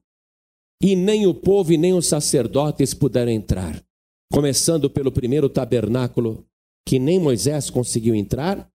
[0.82, 3.82] e nem o povo e nem os sacerdotes puderam entrar.
[4.34, 6.46] Começando pelo primeiro tabernáculo,
[6.88, 8.70] que nem Moisés conseguiu entrar,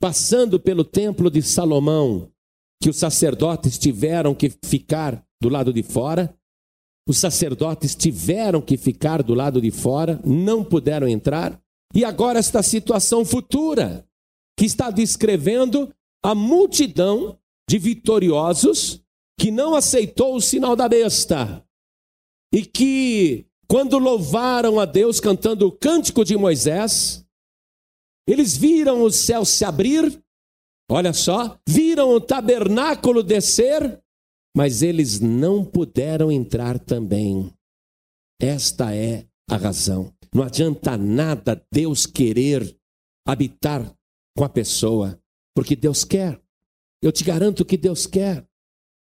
[0.00, 2.30] passando pelo templo de Salomão,
[2.82, 6.34] que os sacerdotes tiveram que ficar do lado de fora,
[7.08, 11.60] os sacerdotes tiveram que ficar do lado de fora, não puderam entrar.
[11.96, 14.06] E agora, esta situação futura,
[14.58, 15.90] que está descrevendo
[16.22, 19.02] a multidão de vitoriosos
[19.40, 21.64] que não aceitou o sinal da besta
[22.52, 27.26] e que, quando louvaram a Deus cantando o cântico de Moisés,
[28.28, 30.22] eles viram o céu se abrir,
[30.90, 34.02] olha só, viram o tabernáculo descer
[34.56, 37.52] mas eles não puderam entrar também.
[38.40, 40.12] Esta é a razão.
[40.34, 42.76] Não adianta nada Deus querer
[43.26, 43.92] habitar
[44.36, 45.18] com a pessoa,
[45.54, 46.40] porque Deus quer.
[47.02, 48.44] Eu te garanto que Deus quer.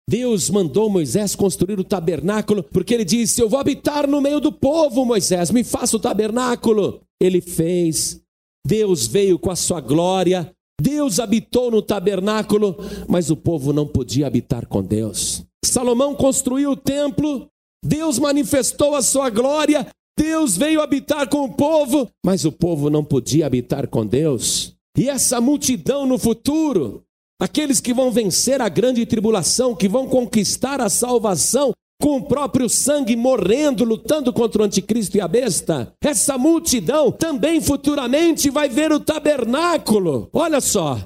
[0.08, 4.52] Deus mandou Moisés construir o tabernáculo, porque ele disse: Eu vou habitar no meio do
[4.52, 7.00] povo, Moisés, me faça o tabernáculo.
[7.20, 8.20] Ele fez.
[8.66, 12.76] Deus veio com a sua glória, Deus habitou no tabernáculo,
[13.06, 15.44] mas o povo não podia habitar com Deus.
[15.64, 17.46] Salomão construiu o templo,
[17.84, 19.86] Deus manifestou a sua glória,
[20.18, 24.74] Deus veio habitar com o povo, mas o povo não podia habitar com Deus.
[24.96, 27.02] E essa multidão no futuro,
[27.40, 32.68] aqueles que vão vencer a grande tribulação, que vão conquistar a salvação, com o próprio
[32.68, 35.92] sangue morrendo, lutando contra o anticristo e a besta.
[36.02, 40.28] Essa multidão também futuramente vai ver o tabernáculo.
[40.32, 40.98] Olha só.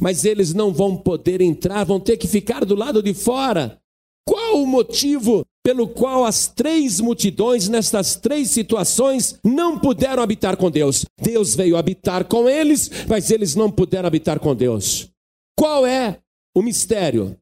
[0.00, 3.80] Mas eles não vão poder entrar, vão ter que ficar do lado de fora.
[4.28, 10.70] Qual o motivo pelo qual as três multidões, nestas três situações, não puderam habitar com
[10.70, 11.04] Deus?
[11.20, 15.10] Deus veio habitar com eles, mas eles não puderam habitar com Deus.
[15.58, 16.20] Qual é
[16.56, 17.36] o mistério?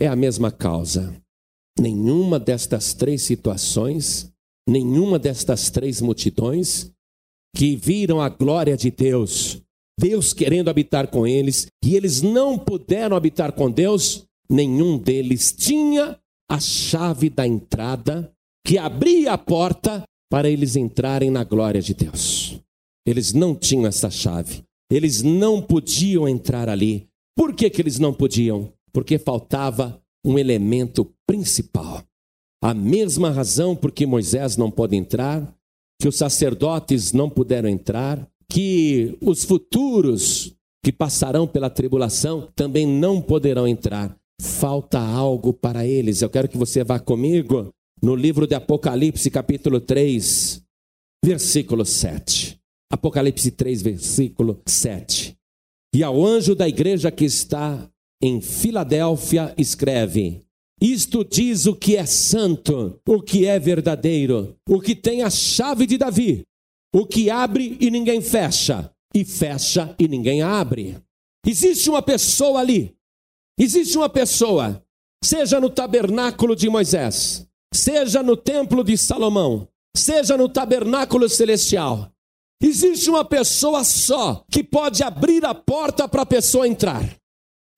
[0.00, 1.14] É a mesma causa.
[1.78, 4.32] Nenhuma destas três situações,
[4.68, 6.90] nenhuma destas três multidões
[7.54, 9.62] que viram a glória de Deus,
[9.96, 16.18] Deus querendo habitar com eles, e eles não puderam habitar com Deus, nenhum deles tinha
[16.50, 18.32] a chave da entrada
[18.66, 22.60] que abria a porta para eles entrarem na glória de Deus.
[23.06, 24.64] Eles não tinham essa chave.
[24.90, 27.06] Eles não podiam entrar ali.
[27.36, 28.72] Por que, que eles não podiam?
[28.92, 32.02] Porque faltava um elemento principal.
[32.62, 35.54] A mesma razão por que Moisés não pode entrar,
[36.00, 40.52] que os sacerdotes não puderam entrar, que os futuros
[40.84, 44.19] que passarão pela tribulação também não poderão entrar.
[44.40, 46.22] Falta algo para eles.
[46.22, 47.68] Eu quero que você vá comigo
[48.02, 50.62] no livro de Apocalipse, capítulo 3,
[51.22, 52.58] versículo 7.
[52.90, 55.36] Apocalipse 3, versículo 7.
[55.94, 57.86] E ao anjo da igreja que está
[58.22, 60.40] em Filadélfia, escreve:
[60.80, 65.86] Isto diz o que é santo, o que é verdadeiro, o que tem a chave
[65.86, 66.44] de Davi,
[66.94, 70.96] o que abre e ninguém fecha, e fecha e ninguém abre.
[71.46, 72.94] Existe uma pessoa ali,
[73.62, 74.82] existe uma pessoa,
[75.22, 82.10] seja no tabernáculo de Moisés, seja no templo de Salomão, seja no tabernáculo celestial,
[82.62, 87.16] existe uma pessoa só que pode abrir a porta para a pessoa entrar.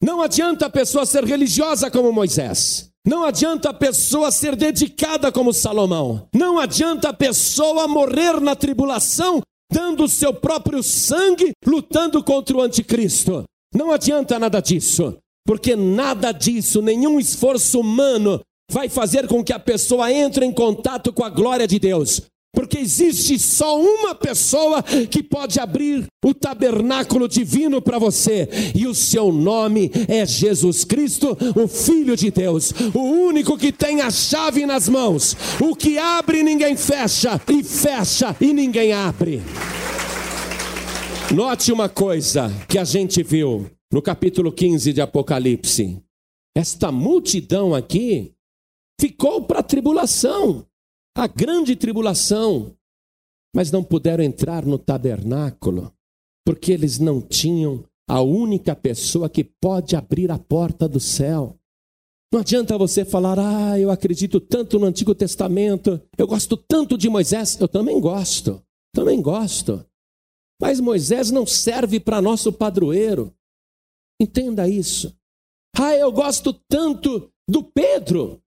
[0.03, 2.91] Não adianta a pessoa ser religiosa como Moisés.
[3.07, 6.29] Não adianta a pessoa ser dedicada como Salomão.
[6.35, 9.41] Não adianta a pessoa morrer na tribulação,
[9.73, 13.45] dando o seu próprio sangue, lutando contra o anticristo.
[13.75, 15.17] Não adianta nada disso,
[15.47, 18.41] porque nada disso, nenhum esforço humano
[18.71, 22.23] vai fazer com que a pessoa entre em contato com a glória de Deus.
[22.55, 28.95] Porque existe só uma pessoa que pode abrir o tabernáculo divino para você, e o
[28.95, 34.67] seu nome é Jesus Cristo, o Filho de Deus, o único que tem a chave
[34.67, 39.43] nas mãos, o que abre ninguém fecha, e fecha e ninguém abre.
[41.35, 46.03] Note uma coisa que a gente viu no capítulo 15 de Apocalipse:
[46.57, 48.33] esta multidão aqui
[49.01, 50.67] ficou para a tribulação
[51.15, 52.75] a grande tribulação,
[53.55, 55.93] mas não puderam entrar no tabernáculo.
[56.45, 61.57] Porque eles não tinham a única pessoa que pode abrir a porta do céu.
[62.33, 67.09] Não adianta você falar, ah, eu acredito tanto no Antigo Testamento, eu gosto tanto de
[67.09, 67.61] Moisés.
[67.61, 68.63] Eu também gosto,
[68.95, 69.85] também gosto.
[70.61, 73.33] Mas Moisés não serve para nosso padroeiro.
[74.21, 75.15] Entenda isso.
[75.77, 78.41] Ah, eu gosto tanto do Pedro.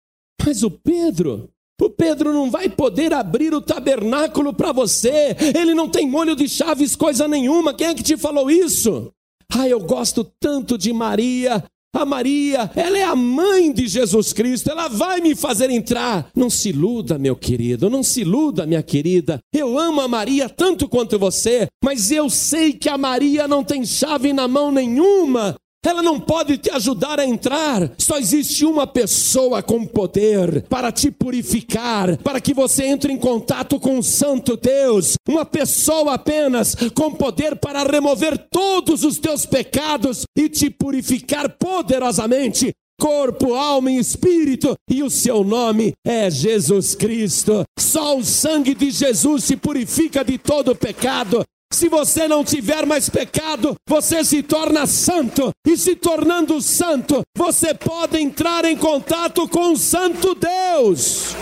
[0.45, 1.49] Mas o Pedro,
[1.81, 5.35] o Pedro não vai poder abrir o tabernáculo para você.
[5.55, 7.73] Ele não tem molho de chaves, coisa nenhuma.
[7.73, 9.11] Quem é que te falou isso?
[9.51, 11.63] Ah, eu gosto tanto de Maria.
[11.95, 16.27] A Maria, ela é a mãe de Jesus Cristo, ela vai me fazer entrar.
[16.35, 19.39] Não se iluda, meu querido, não se iluda, minha querida.
[19.53, 23.85] Eu amo a Maria tanto quanto você, mas eu sei que a Maria não tem
[23.85, 25.55] chave na mão nenhuma.
[25.85, 27.91] Ela não pode te ajudar a entrar.
[27.97, 33.79] Só existe uma pessoa com poder para te purificar, para que você entre em contato
[33.79, 35.15] com o Santo Deus.
[35.27, 42.71] Uma pessoa apenas com poder para remover todos os teus pecados e te purificar poderosamente.
[42.99, 47.63] Corpo, alma e espírito, e o seu nome é Jesus Cristo.
[47.77, 51.43] Só o sangue de Jesus se purifica de todo pecado.
[51.73, 55.49] Se você não tiver mais pecado, você se torna santo.
[55.67, 61.33] E se tornando santo, você pode entrar em contato com o Santo Deus.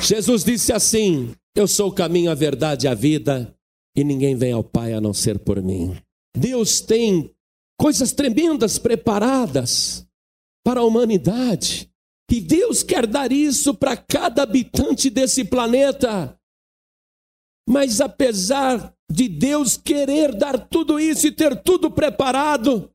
[0.00, 3.54] Jesus disse assim: Eu sou o caminho, a verdade e a vida,
[3.94, 5.94] e ninguém vem ao Pai a não ser por mim.
[6.34, 7.30] Deus tem
[7.78, 10.06] coisas tremendas preparadas
[10.64, 11.90] para a humanidade.
[12.32, 16.34] E Deus quer dar isso para cada habitante desse planeta.
[17.68, 22.90] Mas apesar de Deus querer dar tudo isso e ter tudo preparado,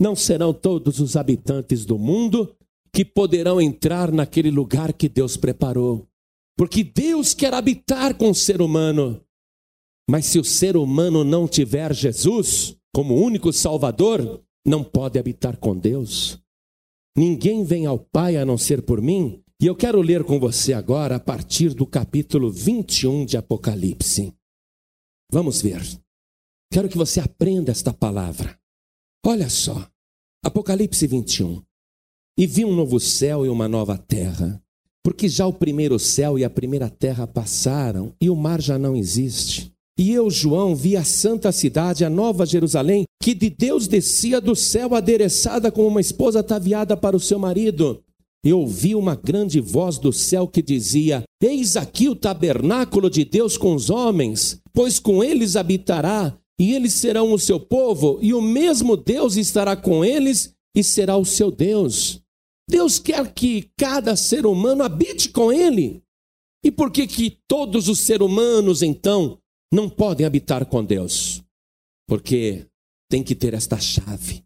[0.00, 2.56] não serão todos os habitantes do mundo
[2.92, 6.06] que poderão entrar naquele lugar que Deus preparou.
[6.56, 9.20] Porque Deus quer habitar com o ser humano.
[10.08, 15.76] Mas se o ser humano não tiver Jesus como único Salvador, não pode habitar com
[15.76, 16.38] Deus.
[17.16, 19.42] Ninguém vem ao Pai a não ser por mim.
[19.62, 24.32] E eu quero ler com você agora a partir do capítulo 21 de Apocalipse.
[25.30, 25.82] Vamos ver.
[26.72, 28.58] Quero que você aprenda esta palavra.
[29.22, 29.86] Olha só.
[30.42, 31.62] Apocalipse 21.
[32.38, 34.62] E vi um novo céu e uma nova terra,
[35.04, 38.96] porque já o primeiro céu e a primeira terra passaram e o mar já não
[38.96, 39.70] existe.
[39.98, 44.56] E eu, João, vi a santa cidade, a nova Jerusalém, que de Deus descia do
[44.56, 48.02] céu adereçada como uma esposa ataviada para o seu marido
[48.44, 53.58] eu ouvi uma grande voz do céu que dizia: Eis aqui o tabernáculo de Deus
[53.58, 58.40] com os homens, pois com eles habitará, e eles serão o seu povo, e o
[58.40, 62.22] mesmo Deus estará com eles e será o seu Deus.
[62.68, 66.02] Deus quer que cada ser humano habite com ele.
[66.64, 69.38] E por que que todos os seres humanos então
[69.72, 71.42] não podem habitar com Deus?
[72.06, 72.66] Porque
[73.10, 74.44] tem que ter esta chave.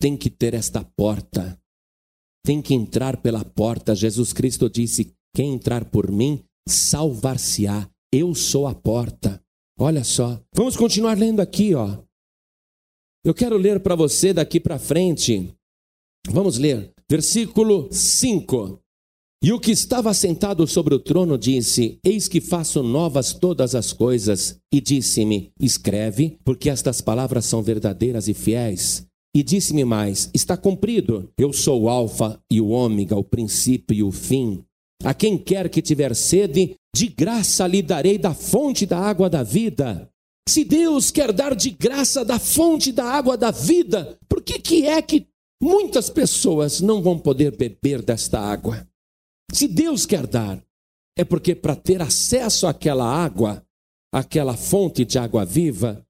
[0.00, 1.58] Tem que ter esta porta
[2.44, 3.94] tem que entrar pela porta.
[3.94, 7.88] Jesus Cristo disse: Quem entrar por mim, salvar-se-á.
[8.12, 9.40] Eu sou a porta.
[9.78, 10.40] Olha só.
[10.54, 11.98] Vamos continuar lendo aqui, ó.
[13.24, 15.54] Eu quero ler para você daqui para frente.
[16.28, 16.92] Vamos ler.
[17.08, 18.80] Versículo 5.
[19.44, 23.92] E o que estava sentado sobre o trono disse: Eis que faço novas todas as
[23.92, 24.58] coisas.
[24.72, 29.06] E disse-me: Escreve, porque estas palavras são verdadeiras e fiéis.
[29.34, 31.30] E disse-me mais: Está cumprido.
[31.38, 34.64] Eu sou o Alfa e o Ômega, o princípio e o fim.
[35.02, 39.42] A quem quer que tiver sede, de graça lhe darei da fonte da água da
[39.42, 40.08] vida.
[40.48, 44.86] Se Deus quer dar de graça da fonte da água da vida, por que, que
[44.86, 45.26] é que
[45.62, 48.86] muitas pessoas não vão poder beber desta água?
[49.52, 50.62] Se Deus quer dar,
[51.16, 53.64] é porque para ter acesso àquela água,
[54.12, 56.04] àquela fonte de água viva,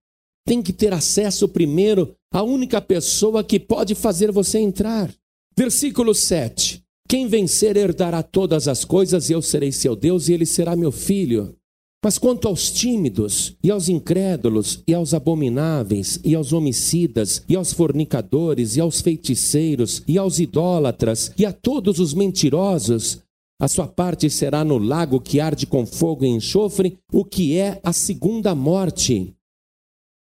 [0.47, 5.13] tem que ter acesso primeiro à única pessoa que pode fazer você entrar.
[5.57, 6.83] Versículo 7.
[7.07, 10.91] Quem vencer herdará todas as coisas, e eu serei seu Deus, e ele será meu
[10.91, 11.55] filho.
[12.03, 17.73] Mas quanto aos tímidos, e aos incrédulos, e aos abomináveis, e aos homicidas, e aos
[17.73, 23.19] fornicadores, e aos feiticeiros, e aos idólatras, e a todos os mentirosos,
[23.61, 27.79] a sua parte será no lago que arde com fogo e enxofre, o que é
[27.85, 29.33] a segunda morte.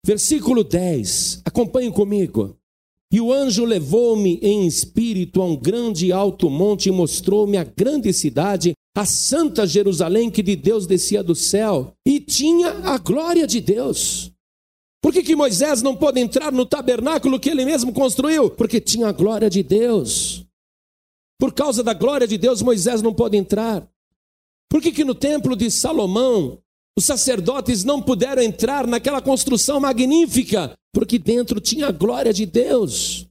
[0.06, 2.56] Versículo 10, acompanhe comigo.
[3.12, 8.14] E o anjo levou-me em espírito a um grande alto monte e mostrou-me a grande
[8.14, 13.60] cidade, a santa Jerusalém que de Deus descia do céu e tinha a glória de
[13.60, 14.32] Deus.
[15.02, 18.50] Por que, que Moisés não pode entrar no tabernáculo que ele mesmo construiu?
[18.50, 20.46] Porque tinha a glória de Deus.
[21.40, 23.90] Por causa da glória de Deus, Moisés não pode entrar.
[24.70, 26.60] Por que, que no templo de Salomão
[27.00, 33.26] Os sacerdotes não puderam entrar naquela construção magnífica, porque dentro tinha a glória de Deus.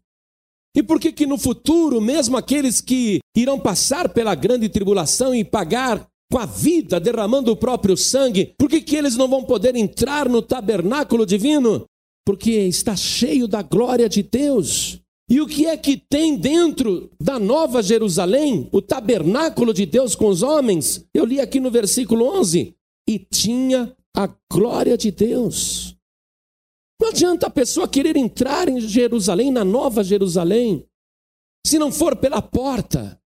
[0.75, 5.45] E por que que no futuro, mesmo aqueles que irão passar pela grande tribulação e
[5.45, 9.77] pagar com a vida, derramando o próprio sangue, por que que eles não vão poder
[9.77, 11.85] entrar no tabernáculo divino?
[12.25, 14.99] Porque está cheio da glória de Deus.
[15.31, 20.29] E o que é que tem dentro da Nova Jerusalém, o tabernáculo de Deus com
[20.29, 21.05] os homens?
[21.13, 22.78] Eu li aqui no versículo 11:
[23.09, 25.97] e tinha a glória de Deus.
[27.01, 30.87] Não adianta a pessoa querer entrar em Jerusalém, na Nova Jerusalém,
[31.67, 33.21] se não for pela porta,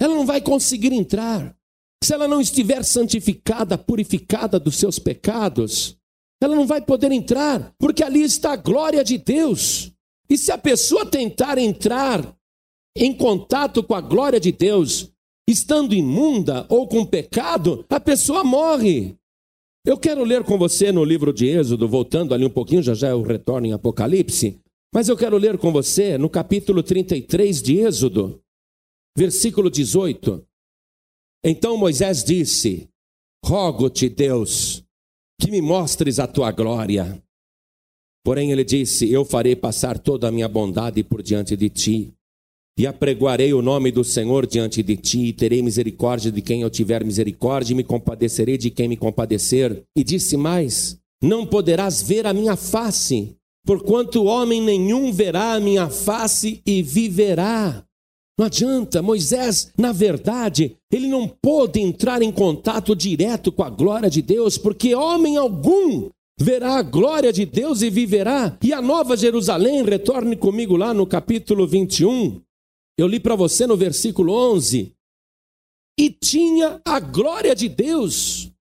[0.00, 1.56] ela não vai conseguir entrar.
[2.02, 5.96] Se ela não estiver santificada, purificada dos seus pecados,
[6.40, 9.92] ela não vai poder entrar, porque ali está a glória de Deus.
[10.30, 12.36] E se a pessoa tentar entrar
[12.96, 15.10] em contato com a glória de Deus,
[15.48, 19.17] estando imunda ou com pecado, a pessoa morre.
[19.84, 23.08] Eu quero ler com você no livro de Êxodo, voltando ali um pouquinho, já já
[23.08, 24.60] eu retorno em Apocalipse,
[24.92, 28.42] mas eu quero ler com você no capítulo 33 de Êxodo,
[29.16, 30.44] versículo 18.
[31.44, 32.88] Então Moisés disse:
[33.44, 34.84] Rogo-te, Deus,
[35.40, 37.22] que me mostres a tua glória.
[38.24, 42.14] Porém, ele disse: Eu farei passar toda a minha bondade por diante de ti,
[42.78, 46.70] e apregoarei o nome do Senhor diante de ti, e terei misericórdia de quem eu
[46.70, 49.82] tiver misericórdia, e me compadecerei de quem me compadecer.
[49.96, 53.34] E disse mais: Não poderás ver a minha face,
[53.66, 57.82] porquanto homem nenhum verá a minha face e viverá.
[58.38, 64.08] Não adianta, Moisés, na verdade, ele não pôde entrar em contato direto com a glória
[64.08, 66.08] de Deus, porque homem algum
[66.40, 68.56] verá a glória de Deus e viverá.
[68.62, 72.40] E a nova Jerusalém, retorne comigo lá no capítulo 21.
[72.98, 74.92] Eu li para você no versículo 11.
[75.98, 78.52] E tinha a glória de Deus.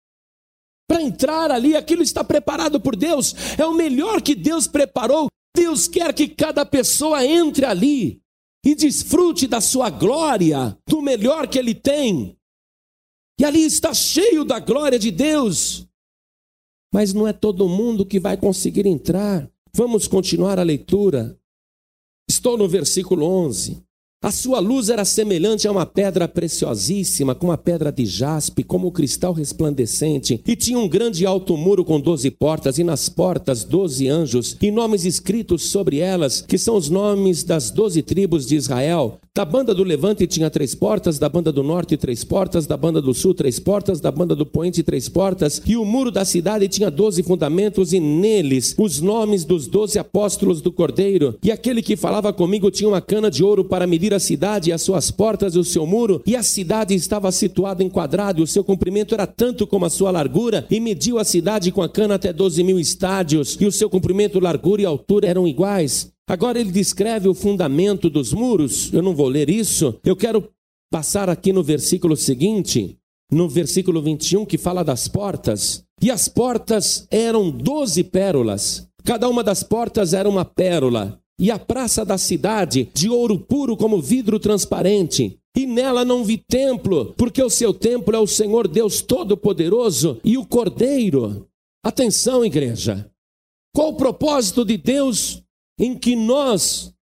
[0.88, 3.34] Para entrar ali, aquilo está preparado por Deus.
[3.58, 5.28] É o melhor que Deus preparou.
[5.56, 8.22] Deus quer que cada pessoa entre ali
[8.64, 12.38] e desfrute da sua glória, do melhor que ele tem.
[13.40, 15.88] E ali está cheio da glória de Deus
[16.94, 19.50] mas não é todo mundo que vai conseguir entrar.
[19.74, 21.40] Vamos continuar a leitura.
[22.30, 23.84] Estou no versículo 11.
[24.28, 28.88] A sua luz era semelhante a uma pedra preciosíssima, como a pedra de jaspe, como
[28.88, 33.63] o cristal resplandecente, e tinha um grande alto muro com doze portas, e nas portas
[33.63, 38.57] doze anjos, e nomes escritos sobre elas, que são os nomes das doze tribos de
[38.57, 39.17] Israel.
[39.34, 42.99] Da banda do levante tinha três portas, da banda do norte três portas, da banda
[42.99, 46.67] do sul três portas, da banda do poente três portas, e o muro da cidade
[46.67, 51.36] tinha doze fundamentos, e neles os nomes dos doze apóstolos do Cordeiro.
[51.43, 54.82] E aquele que falava comigo tinha uma cana de ouro para medir a cidade, as
[54.82, 58.47] suas portas e o seu muro, e a cidade estava situada em quadrado, e o
[58.47, 62.15] seu comprimento era tanto como a sua largura, e mediu a cidade com a cana
[62.15, 66.11] até doze mil estádios, e o seu comprimento, largura e altura eram iguais.
[66.30, 68.91] Agora ele descreve o fundamento dos muros.
[68.91, 69.95] Eu não vou ler isso.
[70.03, 70.49] Eu quero
[70.91, 72.97] passar aqui no versículo seguinte,
[73.32, 75.86] no versículo 21, que fala das portas.
[76.01, 78.88] E as portas eram doze pérolas.
[79.05, 81.18] Cada uma das portas era uma pérola.
[81.40, 85.40] E a praça da cidade, de ouro puro como vidro transparente.
[85.56, 90.38] E nela não vi templo, porque o seu templo é o Senhor Deus Todo-Poderoso e
[90.38, 91.48] o Cordeiro.
[91.84, 93.10] Atenção, igreja.
[93.76, 95.44] Qual o propósito de Deus
[95.80, 96.94] em que nós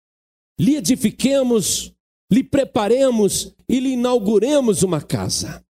[0.60, 1.94] lhe edifiquemos,
[2.32, 5.64] lhe preparemos e lhe inauguremos uma casa.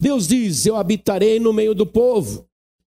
[0.00, 2.46] Deus diz: Eu habitarei no meio do povo.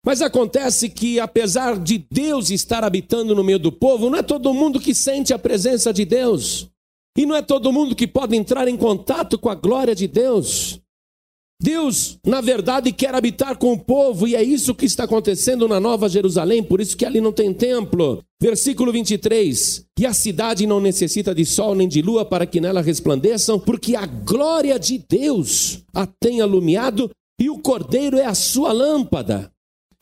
[0.06, 4.54] Mas acontece que, apesar de Deus estar habitando no meio do povo, não é todo
[4.54, 6.70] mundo que sente a presença de Deus.
[7.18, 10.80] E não é todo mundo que pode entrar em contato com a glória de Deus.
[11.60, 15.80] Deus, na verdade, quer habitar com o povo, e é isso que está acontecendo na
[15.80, 18.22] Nova Jerusalém, por isso que ali não tem templo.
[18.40, 22.82] Versículo 23: E a cidade não necessita de sol nem de lua para que nela
[22.82, 28.72] resplandeçam, porque a glória de Deus a tem alumiado, e o cordeiro é a sua
[28.72, 29.55] lâmpada.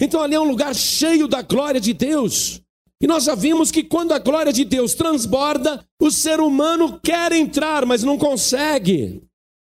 [0.04, 2.62] Então ali é um lugar cheio da glória de Deus.
[3.02, 7.32] E nós já vimos que quando a glória de Deus transborda, o ser humano quer
[7.32, 9.24] entrar, mas não consegue.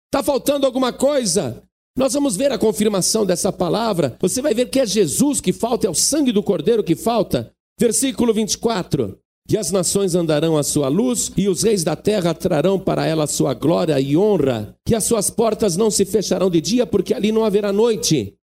[0.07, 1.61] Está faltando alguma coisa?
[1.99, 4.17] Nós vamos ver a confirmação dessa palavra.
[4.21, 7.51] Você vai ver que é Jesus que falta, é o sangue do Cordeiro que falta.
[7.79, 9.19] Versículo 24.
[9.51, 13.27] E as nações andarão à sua luz, e os reis da terra trarão para ela
[13.27, 17.33] sua glória e honra, que as suas portas não se fecharão de dia, porque ali
[17.33, 18.37] não haverá noite.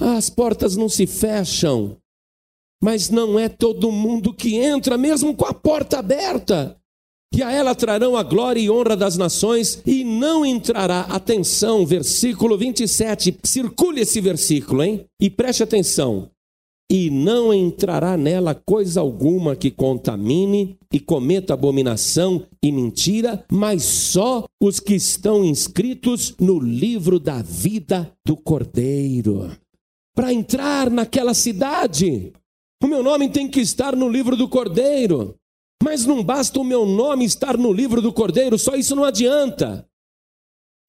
[0.00, 1.96] As portas não se fecham,
[2.82, 6.76] mas não é todo mundo que entra, mesmo com a porta aberta.
[7.34, 12.58] e a ela trarão a glória e honra das nações, e não entrará, atenção, versículo
[12.58, 15.06] 27, circule esse versículo, hein?
[15.18, 16.28] E preste atenção.
[16.90, 24.44] E não entrará nela coisa alguma que contamine e cometa abominação e mentira, mas só
[24.60, 29.52] os que estão inscritos no livro da vida do Cordeiro.
[30.14, 32.32] Para entrar naquela cidade,
[32.82, 35.36] o meu nome tem que estar no livro do Cordeiro.
[35.82, 39.86] Mas não basta o meu nome estar no livro do Cordeiro, só isso não adianta.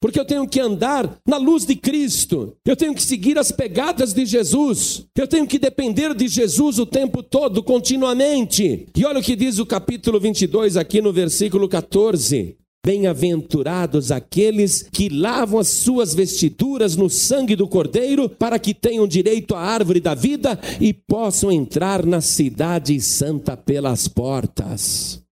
[0.03, 4.13] Porque eu tenho que andar na luz de Cristo, eu tenho que seguir as pegadas
[4.13, 8.85] de Jesus, eu tenho que depender de Jesus o tempo todo, continuamente.
[8.93, 15.07] E olha o que diz o capítulo 22 aqui no versículo 14: Bem-aventurados aqueles que
[15.07, 20.13] lavam as suas vestiduras no sangue do Cordeiro, para que tenham direito à árvore da
[20.13, 25.23] vida e possam entrar na cidade santa pelas portas.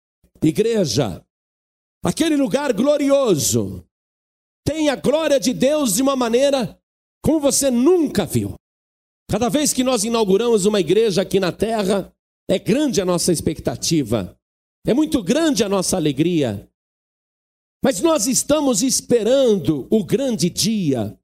[0.41, 1.21] Igreja,
[2.01, 3.83] aquele lugar glorioso,
[4.65, 6.79] tem a glória de Deus de uma maneira
[7.21, 8.53] como você nunca viu.
[9.29, 12.13] Cada vez que nós inauguramos uma igreja aqui na terra,
[12.49, 14.37] é grande a nossa expectativa,
[14.87, 16.70] é muito grande a nossa alegria.
[17.83, 21.17] Mas nós estamos esperando o grande dia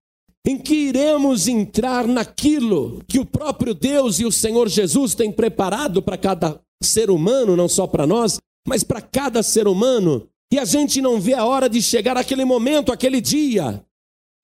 [0.45, 6.01] em que iremos entrar naquilo que o próprio Deus e o Senhor Jesus têm preparado
[6.01, 10.27] para cada ser humano, não só para nós, mas para cada ser humano.
[10.51, 13.83] E a gente não vê a hora de chegar aquele momento, aquele dia.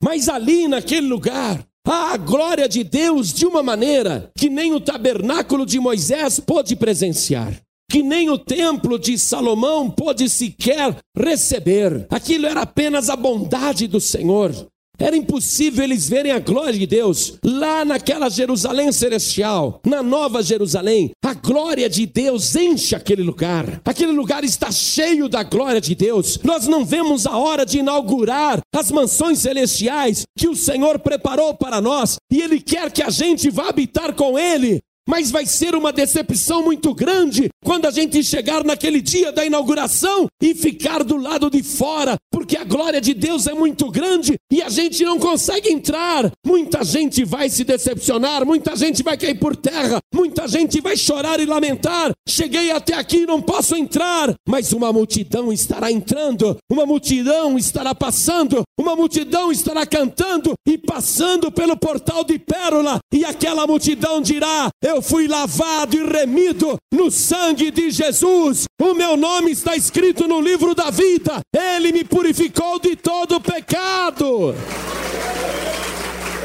[0.03, 4.81] Mas ali naquele lugar, há a glória de Deus de uma maneira que nem o
[4.81, 12.07] tabernáculo de Moisés pôde presenciar que nem o templo de Salomão pôde sequer receber.
[12.09, 14.53] Aquilo era apenas a bondade do Senhor.
[14.99, 21.11] Era impossível eles verem a glória de Deus lá naquela Jerusalém celestial, na Nova Jerusalém.
[21.25, 23.81] A glória de Deus enche aquele lugar.
[23.83, 26.39] Aquele lugar está cheio da glória de Deus.
[26.43, 31.81] Nós não vemos a hora de inaugurar as mansões celestiais que o Senhor preparou para
[31.81, 34.79] nós e Ele quer que a gente vá habitar com Ele.
[35.07, 40.27] Mas vai ser uma decepção muito grande quando a gente chegar naquele dia da inauguração
[40.41, 44.61] e ficar do lado de fora, porque a glória de Deus é muito grande e
[44.61, 46.31] a gente não consegue entrar.
[46.45, 51.39] Muita gente vai se decepcionar, muita gente vai cair por terra, muita gente vai chorar
[51.39, 52.11] e lamentar.
[52.27, 57.93] Cheguei até aqui e não posso entrar, mas uma multidão estará entrando, uma multidão estará
[57.95, 64.69] passando, uma multidão estará cantando e passando pelo portal de pérola, e aquela multidão dirá:
[64.83, 70.39] Eu fui lavado e remido no sangue de Jesus, o meu nome está escrito no
[70.39, 74.53] livro da vida, ele me purificou de todo pecado.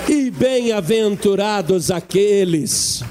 [0.08, 3.02] E bem-aventurados aqueles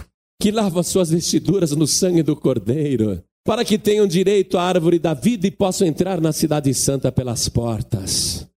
[0.42, 5.14] que lavam suas vestiduras no sangue do Cordeiro, para que tenham direito à árvore da
[5.14, 8.48] vida e possam entrar na Cidade Santa pelas portas.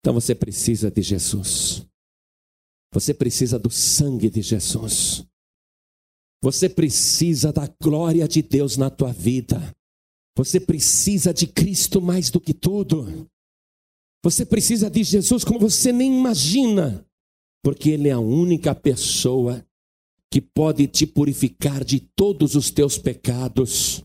[0.00, 1.84] Então você precisa de Jesus.
[2.92, 5.24] Você precisa do sangue de Jesus.
[6.42, 9.72] Você precisa da glória de Deus na tua vida.
[10.36, 13.28] Você precisa de Cristo mais do que tudo.
[14.24, 17.06] Você precisa de Jesus como você nem imagina,
[17.62, 19.64] porque Ele é a única pessoa
[20.32, 24.02] que pode te purificar de todos os teus pecados,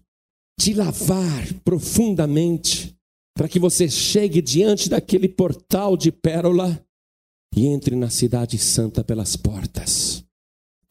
[0.59, 2.95] te lavar profundamente,
[3.35, 6.83] para que você chegue diante daquele portal de pérola
[7.55, 10.23] e entre na Cidade Santa pelas portas.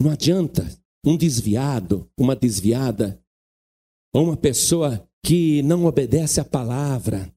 [0.01, 0.67] Não adianta
[1.07, 3.23] um desviado, uma desviada,
[4.13, 7.33] ou uma pessoa que não obedece à palavra,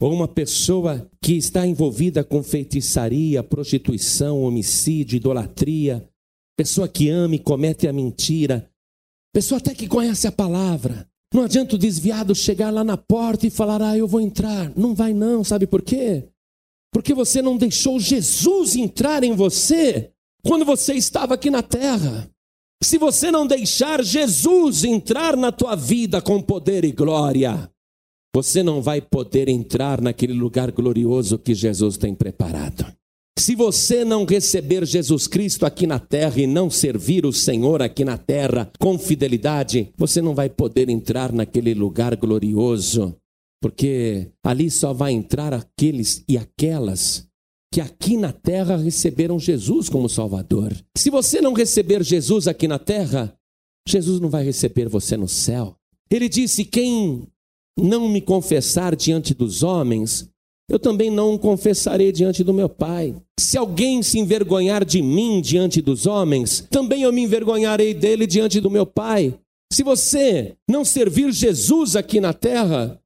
[0.00, 6.08] ou uma pessoa que está envolvida com feitiçaria, prostituição, homicídio, idolatria,
[6.56, 8.70] pessoa que ama e comete a mentira,
[9.34, 11.06] pessoa até que conhece a palavra.
[11.32, 14.72] Não adianta o desviado chegar lá na porta e falar: "Ah, eu vou entrar".
[14.76, 16.24] Não vai não, sabe por quê?
[16.92, 20.10] Porque você não deixou Jesus entrar em você
[20.42, 22.30] quando você estava aqui na terra.
[22.82, 27.70] Se você não deixar Jesus entrar na tua vida com poder e glória,
[28.34, 32.86] você não vai poder entrar naquele lugar glorioso que Jesus tem preparado.
[33.38, 38.04] Se você não receber Jesus Cristo aqui na terra e não servir o Senhor aqui
[38.04, 43.16] na terra com fidelidade, você não vai poder entrar naquele lugar glorioso,
[43.60, 47.29] porque ali só vai entrar aqueles e aquelas
[47.72, 50.74] que aqui na terra receberam Jesus como Salvador.
[50.96, 53.34] Se você não receber Jesus aqui na terra,
[53.88, 55.76] Jesus não vai receber você no céu.
[56.10, 57.26] Ele disse: Quem
[57.78, 60.28] não me confessar diante dos homens,
[60.68, 63.14] eu também não confessarei diante do meu Pai.
[63.38, 68.60] Se alguém se envergonhar de mim diante dos homens, também eu me envergonharei dele diante
[68.60, 69.34] do meu Pai.
[69.72, 73.00] Se você não servir Jesus aqui na terra,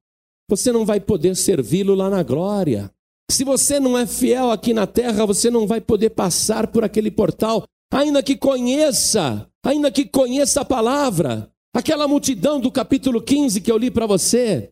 [0.49, 2.91] você não vai poder servi-lo lá na glória.
[3.29, 7.09] Se você não é fiel aqui na terra, você não vai poder passar por aquele
[7.09, 11.51] portal, ainda que conheça, ainda que conheça a palavra.
[11.75, 14.71] Aquela multidão do capítulo 15 que eu li para você,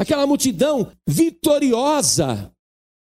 [0.00, 2.50] aquela multidão vitoriosa,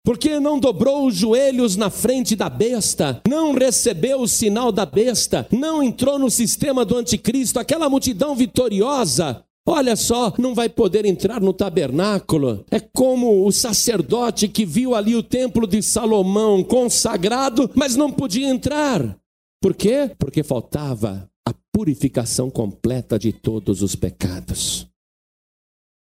[0.04, 5.46] porque não dobrou os joelhos na frente da besta, não recebeu o sinal da besta,
[5.50, 11.40] não entrou no sistema do anticristo, aquela multidão vitoriosa, Olha só, não vai poder entrar
[11.40, 12.64] no tabernáculo.
[12.70, 18.48] É como o sacerdote que viu ali o templo de Salomão consagrado, mas não podia
[18.48, 19.20] entrar.
[19.60, 20.14] Por quê?
[20.16, 24.86] Porque faltava a purificação completa de todos os pecados.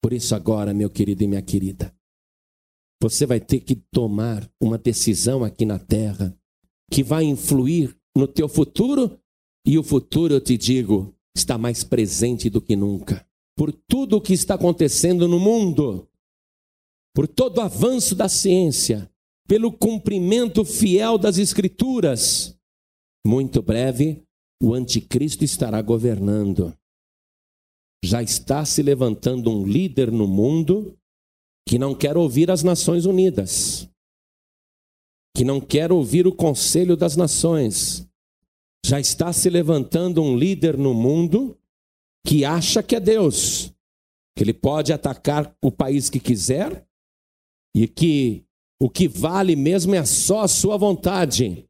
[0.04, 1.96] Por isso, agora, meu querido e minha querida,
[3.02, 6.38] você vai ter que tomar uma decisão aqui na terra
[6.92, 9.18] que vai influir no teu futuro,
[9.66, 13.27] e o futuro, eu te digo, está mais presente do que nunca
[13.58, 16.08] por tudo o que está acontecendo no mundo,
[17.14, 19.12] por todo o avanço da ciência,
[19.48, 22.56] pelo cumprimento fiel das Escrituras.
[23.26, 24.24] Muito breve,
[24.62, 26.72] o Anticristo estará governando.
[28.06, 30.96] Já está se levantando um líder no mundo
[31.68, 33.90] que não quer ouvir as Nações Unidas,
[35.36, 38.08] que não quer ouvir o Conselho das Nações.
[38.86, 41.58] Já está se levantando um líder no mundo
[42.28, 43.74] que acha que é Deus,
[44.36, 46.86] que ele pode atacar o país que quiser
[47.74, 48.44] e que
[48.82, 51.66] o que vale mesmo é só a sua vontade.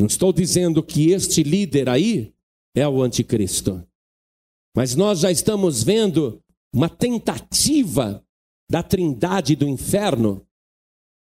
[0.00, 2.32] Não estou dizendo que este líder aí
[2.74, 3.86] é o anticristo,
[4.74, 6.42] mas nós já estamos vendo
[6.74, 8.24] uma tentativa
[8.70, 10.46] da trindade do inferno,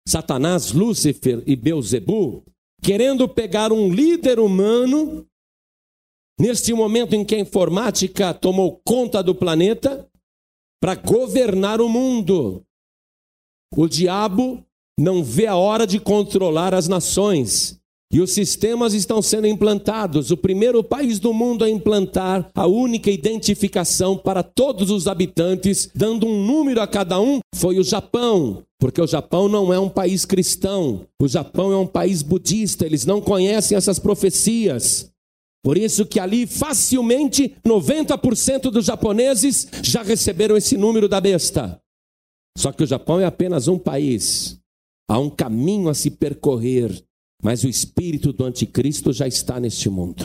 [0.05, 2.43] Satanás, Lúcifer e Beuzebu,
[2.81, 5.25] querendo pegar um líder humano
[6.39, 10.07] Neste momento em que a informática tomou conta do planeta
[10.79, 12.63] para governar o mundo,
[13.75, 14.63] o diabo
[14.99, 17.79] não vê a hora de controlar as nações.
[18.11, 20.31] E os sistemas estão sendo implantados.
[20.31, 26.25] O primeiro país do mundo a implantar a única identificação para todos os habitantes, dando
[26.25, 28.63] um número a cada um, foi o Japão.
[28.79, 31.05] Porque o Japão não é um país cristão.
[31.21, 32.85] O Japão é um país budista.
[32.85, 35.11] Eles não conhecem essas profecias.
[35.63, 41.81] Por isso que ali facilmente 90% dos japoneses já receberam esse número da besta.
[42.57, 44.59] Só que o Japão é apenas um país.
[45.09, 47.03] Há um caminho a se percorrer,
[47.41, 50.23] mas o espírito do anticristo já está neste mundo.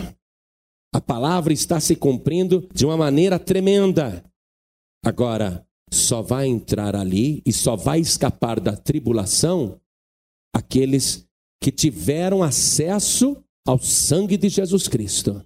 [0.94, 4.24] A palavra está se cumprindo de uma maneira tremenda.
[5.04, 9.80] Agora, só vai entrar ali e só vai escapar da tribulação
[10.54, 11.26] aqueles
[11.60, 15.44] que tiveram acesso ao sangue de Jesus Cristo.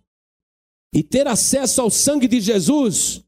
[0.94, 3.22] E ter acesso ao sangue de Jesus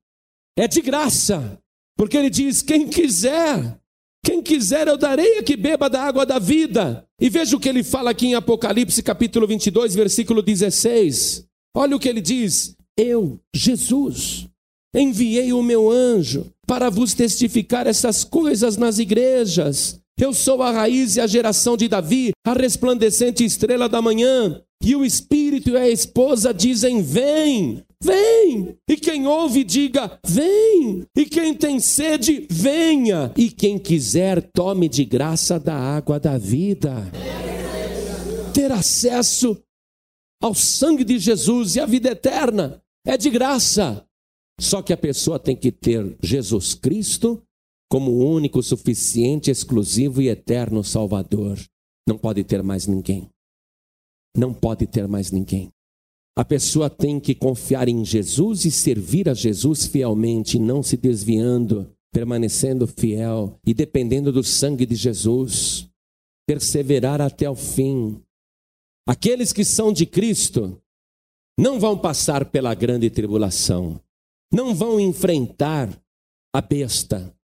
[0.57, 1.59] é de graça,
[1.97, 3.78] porque ele diz: quem quiser,
[4.24, 7.07] quem quiser eu darei a que beba da água da vida.
[7.20, 11.45] E veja o que ele fala aqui em Apocalipse capítulo 22, versículo 16.
[11.76, 14.49] Olha o que ele diz: Eu, Jesus,
[14.95, 20.01] enviei o meu anjo para vos testificar essas coisas nas igrejas.
[20.18, 24.61] Eu sou a raiz e a geração de Davi, a resplandecente estrela da manhã.
[24.83, 28.76] E o espírito e a esposa dizem: Vem, vem.
[28.89, 31.05] E quem ouve, diga: Vem.
[31.16, 33.33] E quem tem sede, venha.
[33.37, 37.11] E quem quiser, tome de graça da água da vida.
[38.55, 39.61] Ter acesso
[40.41, 44.05] ao sangue de Jesus e à vida eterna é de graça.
[44.61, 47.43] Só que a pessoa tem que ter Jesus Cristo
[47.91, 51.59] como único, suficiente, exclusivo e eterno Salvador.
[52.09, 53.29] Não pode ter mais ninguém
[54.37, 55.72] não pode ter mais ninguém.
[56.37, 61.93] A pessoa tem que confiar em Jesus e servir a Jesus fielmente, não se desviando,
[62.12, 65.89] permanecendo fiel e dependendo do sangue de Jesus.
[66.47, 68.22] Perseverar até o fim.
[69.07, 70.81] Aqueles que são de Cristo
[71.59, 74.01] não vão passar pela grande tribulação,
[74.53, 75.91] não vão enfrentar
[76.55, 77.35] a besta,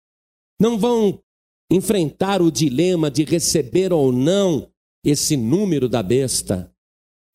[0.61, 1.20] não vão
[1.68, 4.70] enfrentar o dilema de receber ou não
[5.05, 6.73] esse número da besta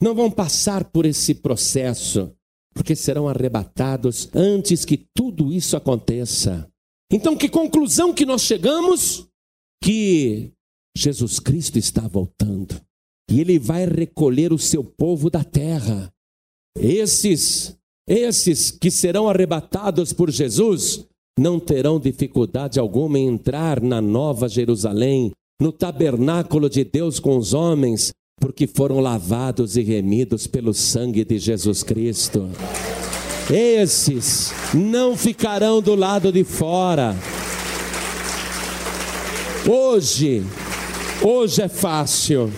[0.02, 2.32] não vão passar por esse processo,
[2.74, 6.70] porque serão arrebatados antes que tudo isso aconteça.
[7.12, 9.28] Então, que conclusão que nós chegamos?
[9.84, 10.52] Que
[10.96, 12.80] Jesus Cristo está voltando
[13.30, 16.12] e ele vai recolher o seu povo da terra.
[16.78, 17.78] Esses,
[18.08, 21.06] esses que serão arrebatados por Jesus,
[21.38, 25.32] não terão dificuldade alguma em entrar na nova Jerusalém,
[25.62, 31.38] no tabernáculo de Deus com os homens, porque foram lavados e remidos pelo sangue de
[31.38, 32.50] Jesus Cristo.
[33.52, 37.16] Esses não ficarão do lado de fora.
[39.68, 40.42] Hoje,
[41.24, 42.52] hoje é fácil.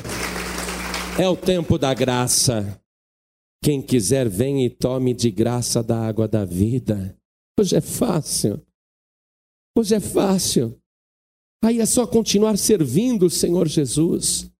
[1.17, 2.79] É o tempo da graça.
[3.63, 7.15] Quem quiser, venha e tome de graça da água da vida.
[7.59, 8.61] Hoje é fácil.
[9.77, 10.77] Hoje é fácil.
[11.63, 14.51] Aí é só continuar servindo o Senhor Jesus.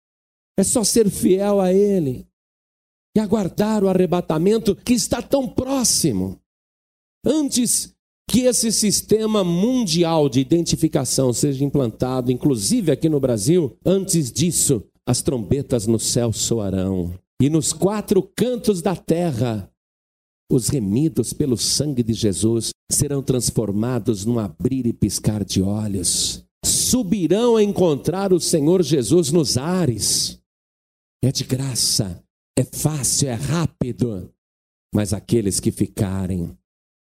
[0.58, 2.26] É só ser fiel a Ele
[3.16, 6.38] e aguardar o arrebatamento que está tão próximo.
[7.24, 7.94] Antes
[8.28, 15.20] que esse sistema mundial de identificação seja implantado, inclusive aqui no Brasil, antes disso, as
[15.20, 19.70] trombetas no céu soarão, e nos quatro cantos da terra,
[20.50, 26.44] os remidos pelo sangue de Jesus serão transformados num abrir e piscar de olhos.
[26.64, 30.41] Subirão a encontrar o Senhor Jesus nos ares.
[31.24, 32.22] É de graça,
[32.58, 34.32] é fácil, é rápido.
[34.94, 36.56] Mas aqueles que ficarem,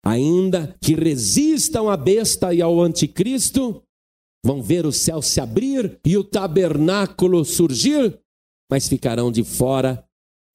[0.04, 3.84] ainda que resistam à besta e ao anticristo,
[4.44, 8.20] vão ver o céu se abrir e o tabernáculo surgir,
[8.70, 10.04] mas ficarão de fora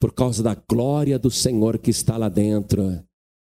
[0.00, 2.82] por causa da glória do Senhor que está lá dentro.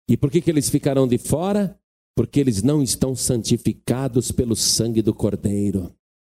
[0.07, 1.79] E por que, que eles ficarão de fora?
[2.15, 5.91] Porque eles não estão santificados pelo sangue do Cordeiro.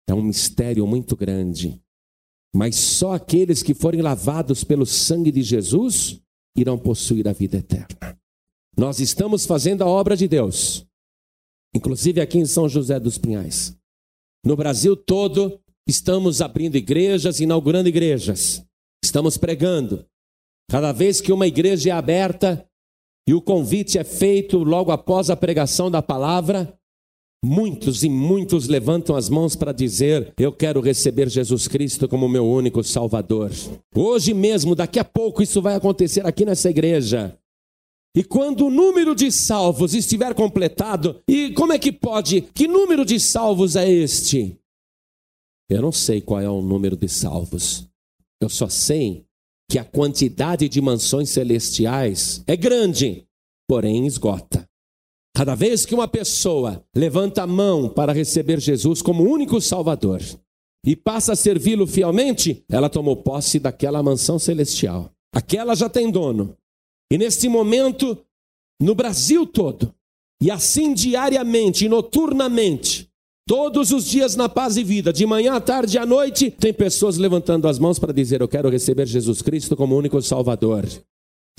[0.08, 1.82] É um mistério muito grande.
[2.56, 6.22] Mas só aqueles que forem lavados pelo sangue de Jesus
[6.56, 8.18] irão possuir a vida eterna.
[8.74, 10.86] Nós estamos fazendo a obra de Deus,
[11.74, 13.76] inclusive aqui em São José dos Pinhais.
[14.42, 18.64] No Brasil todo, estamos abrindo igrejas, inaugurando igrejas,
[19.04, 20.06] estamos pregando.
[20.70, 22.66] Cada vez que uma igreja é aberta
[23.28, 26.74] e o convite é feito logo após a pregação da palavra,
[27.48, 32.44] Muitos e muitos levantam as mãos para dizer: Eu quero receber Jesus Cristo como meu
[32.44, 33.52] único Salvador.
[33.94, 37.38] Hoje mesmo, daqui a pouco, isso vai acontecer aqui nessa igreja.
[38.16, 42.40] E quando o número de salvos estiver completado, e como é que pode?
[42.40, 44.58] Que número de salvos é este?
[45.70, 47.86] Eu não sei qual é o número de salvos.
[48.42, 49.24] Eu só sei
[49.70, 53.24] que a quantidade de mansões celestiais é grande,
[53.68, 54.68] porém esgota.
[55.36, 60.22] Cada vez que uma pessoa levanta a mão para receber Jesus como único Salvador
[60.82, 65.12] e passa a servi-lo fielmente, ela tomou posse daquela mansão celestial.
[65.34, 66.56] Aquela já tem dono.
[67.12, 68.16] E neste momento,
[68.80, 69.94] no Brasil todo,
[70.42, 73.06] e assim diariamente e noturnamente,
[73.46, 77.18] todos os dias na paz e vida, de manhã à tarde à noite, tem pessoas
[77.18, 80.88] levantando as mãos para dizer: Eu quero receber Jesus Cristo como único Salvador.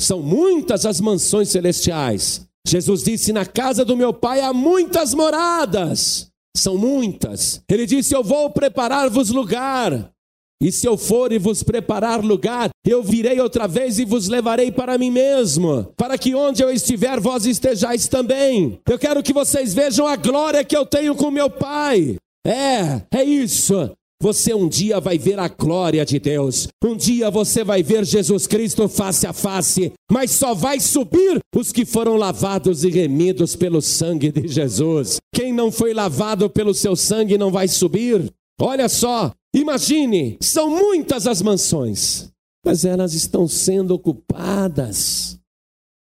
[0.02, 6.28] São muitas as mansões celestiais Jesus disse: Na casa do meu pai há muitas moradas.
[6.56, 7.62] São muitas.
[7.70, 10.12] Ele disse: Eu vou preparar-vos lugar.
[10.60, 14.72] E se eu for e vos preparar lugar, eu virei outra vez e vos levarei
[14.72, 18.80] para mim mesmo, para que onde eu estiver, vós estejais também.
[18.90, 22.16] Eu quero que vocês vejam a glória que eu tenho com meu Pai.
[22.44, 23.92] É, é isso.
[24.20, 26.68] Você um dia vai ver a glória de Deus.
[26.84, 29.94] Um dia você vai ver Jesus Cristo face a face.
[30.12, 35.18] Mas só vai subir os que foram lavados e remidos pelo sangue de Jesus.
[35.34, 38.34] Quem não foi lavado pelo seu sangue não vai subir.
[38.60, 42.32] Olha só, imagine, são muitas as mansões,
[42.66, 45.38] mas elas estão sendo ocupadas.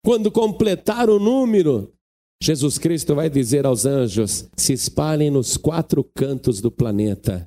[0.03, 1.93] Quando completar o número,
[2.43, 7.47] Jesus Cristo vai dizer aos anjos: se espalhem nos quatro cantos do planeta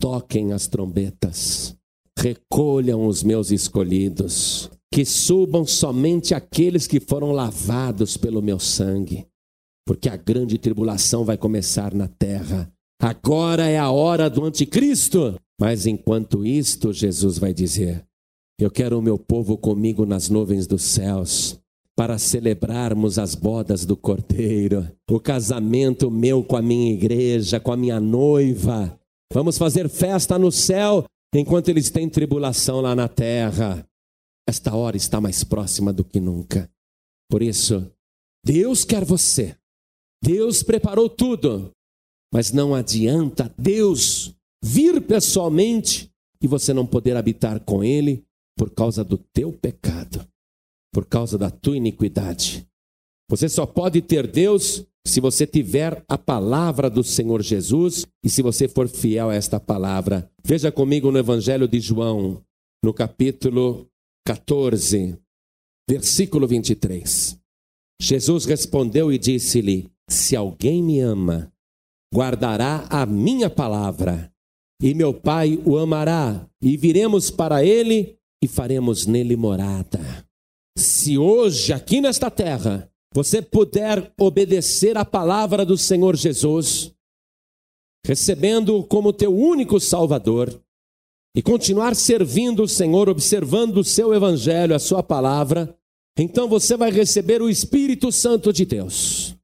[0.00, 1.76] toquem as trombetas,
[2.18, 9.26] recolham os meus escolhidos, que subam somente aqueles que foram lavados pelo meu sangue,
[9.86, 12.72] porque a grande tribulação vai começar na terra.
[13.00, 18.04] Agora é a hora do anticristo, mas enquanto isto, Jesus vai dizer:
[18.58, 21.58] Eu quero o meu povo comigo nas nuvens dos céus
[21.96, 27.76] para celebrarmos as bodas do Cordeiro, o casamento meu com a minha igreja, com a
[27.76, 28.98] minha noiva,
[29.34, 31.04] Vamos fazer festa no céu
[31.34, 33.84] enquanto eles têm tribulação lá na terra.
[34.48, 36.70] Esta hora está mais próxima do que nunca.
[37.28, 37.90] Por isso,
[38.46, 39.56] Deus quer você.
[40.22, 41.72] Deus preparou tudo.
[42.32, 44.32] Mas não adianta Deus
[44.62, 46.08] vir pessoalmente
[46.40, 48.24] e você não poder habitar com Ele
[48.56, 50.24] por causa do teu pecado,
[50.92, 52.68] por causa da tua iniquidade.
[53.28, 58.42] Você só pode ter Deus se você tiver a palavra do Senhor Jesus e se
[58.42, 60.30] você for fiel a esta palavra.
[60.42, 62.42] Veja comigo no Evangelho de João,
[62.82, 63.86] no capítulo
[64.26, 65.18] 14,
[65.88, 67.38] versículo 23.
[68.00, 71.52] Jesus respondeu e disse-lhe: Se alguém me ama,
[72.12, 74.32] guardará a minha palavra,
[74.82, 80.00] e meu Pai o amará, e viremos para ele e faremos nele morada.
[80.76, 86.92] Se hoje, aqui nesta terra, você puder obedecer a palavra do Senhor Jesus,
[88.04, 90.60] recebendo-o como teu único Salvador,
[91.36, 95.76] e continuar servindo o Senhor, observando o seu Evangelho, a sua palavra,
[96.18, 99.36] então você vai receber o Espírito Santo de Deus.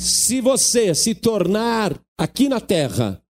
[0.00, 3.22] Se você se tornar aqui na terra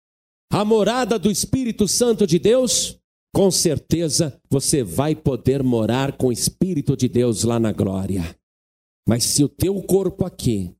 [0.52, 2.98] a morada do Espírito Santo de Deus,
[3.32, 8.39] com certeza você vai poder morar com o Espírito de Deus lá na glória.
[9.08, 10.74] Mas se o teu corpo aqui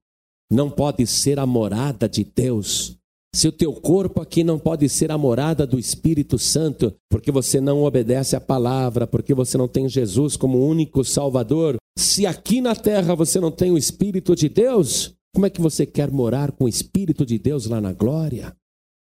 [0.51, 2.97] não pode ser a morada de Deus,
[3.35, 7.61] se o teu corpo aqui não pode ser a morada do Espírito Santo, porque você
[7.61, 12.75] não obedece à palavra, porque você não tem Jesus como único Salvador, se aqui na
[12.75, 16.65] terra você não tem o Espírito de Deus, como é que você quer morar com
[16.65, 18.57] o Espírito de Deus lá na glória?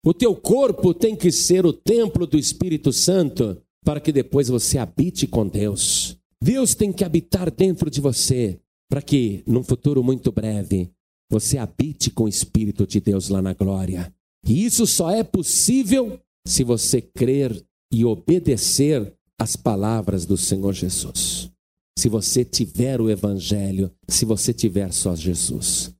[0.04, 4.80] O teu corpo tem que ser o templo do Espírito Santo para que depois você
[4.80, 6.18] habite com Deus.
[6.42, 8.60] Deus tem que habitar dentro de você
[8.90, 10.92] para que, num futuro muito breve,
[11.30, 14.14] você habite com o Espírito de Deus lá na glória.
[14.48, 21.52] E isso só é possível se você crer e obedecer às palavras do Senhor Jesus.
[21.98, 25.94] Se você tiver o Evangelho, se você tiver só Jesus.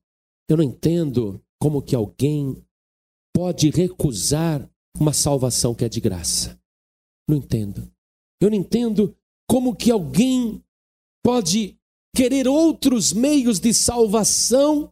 [0.48, 2.62] Eu não entendo como que alguém
[3.34, 4.68] pode recusar
[4.98, 6.58] uma salvação que é de graça.
[7.28, 7.90] Não entendo.
[8.40, 9.16] Eu não entendo
[9.48, 10.62] como que alguém
[11.24, 11.78] pode
[12.16, 14.90] querer outros meios de salvação,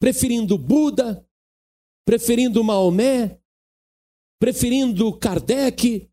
[0.00, 1.26] preferindo Buda,
[2.06, 3.40] preferindo Maomé,
[4.40, 6.08] preferindo Kardec,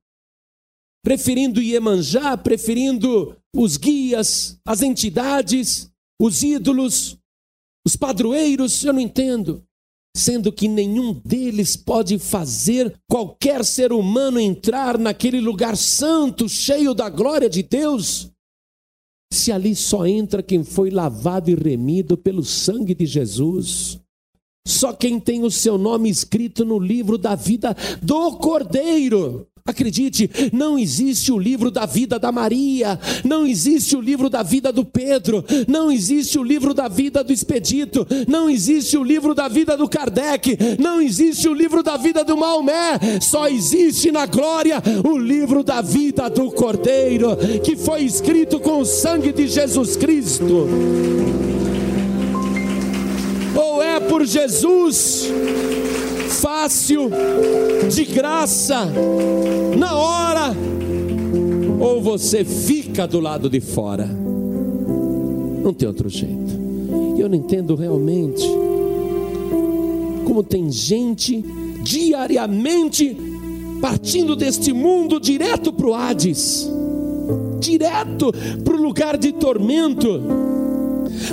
[1.06, 7.16] preferindo Iemanjá, preferindo os guias, as entidades, os ídolos,
[7.86, 9.64] os padroeiros, eu não entendo.
[10.18, 17.08] Sendo que nenhum deles pode fazer qualquer ser humano entrar naquele lugar santo, cheio da
[17.08, 18.33] glória de Deus,
[19.34, 24.00] se ali só entra quem foi lavado e remido pelo sangue de Jesus.
[24.66, 29.48] Só quem tem o seu nome escrito no livro da vida do Cordeiro.
[29.66, 34.74] Acredite, não existe o livro da vida da Maria, não existe o livro da vida
[34.74, 39.48] do Pedro, não existe o livro da vida do Expedito, não existe o livro da
[39.48, 44.84] vida do Kardec, não existe o livro da vida do Maomé, só existe na glória
[45.10, 47.30] o livro da vida do Cordeiro,
[47.64, 50.68] que foi escrito com o sangue de Jesus Cristo.
[53.56, 55.32] Ou é por Jesus
[56.34, 57.10] fácil,
[57.90, 58.86] de graça,
[59.78, 60.56] na hora,
[61.80, 64.06] ou você fica do lado de fora.
[64.06, 66.54] Não tem outro jeito.
[67.18, 68.46] Eu não entendo realmente
[70.26, 71.44] como tem gente
[71.84, 73.16] diariamente
[73.82, 76.70] partindo deste mundo direto para o Hades,
[77.60, 78.32] direto
[78.64, 80.22] para o lugar de tormento.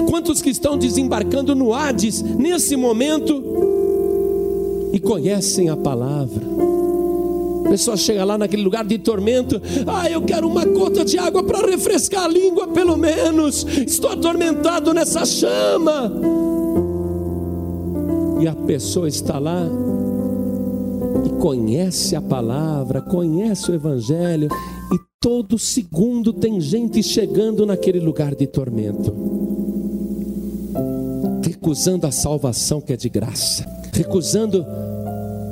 [0.08, 3.49] Quantos que estão desembarcando no Hades nesse momento
[4.92, 6.44] e conhecem a palavra.
[7.64, 11.42] A pessoa chega lá naquele lugar de tormento, ah, eu quero uma gota de água
[11.42, 13.64] para refrescar a língua, pelo menos.
[13.86, 16.12] Estou atormentado nessa chama.
[18.40, 19.68] E a pessoa está lá
[21.24, 24.48] e conhece a palavra, conhece o Evangelho,
[24.92, 29.14] e todo segundo tem gente chegando naquele lugar de tormento,
[31.44, 34.64] recusando a salvação que é de graça recusando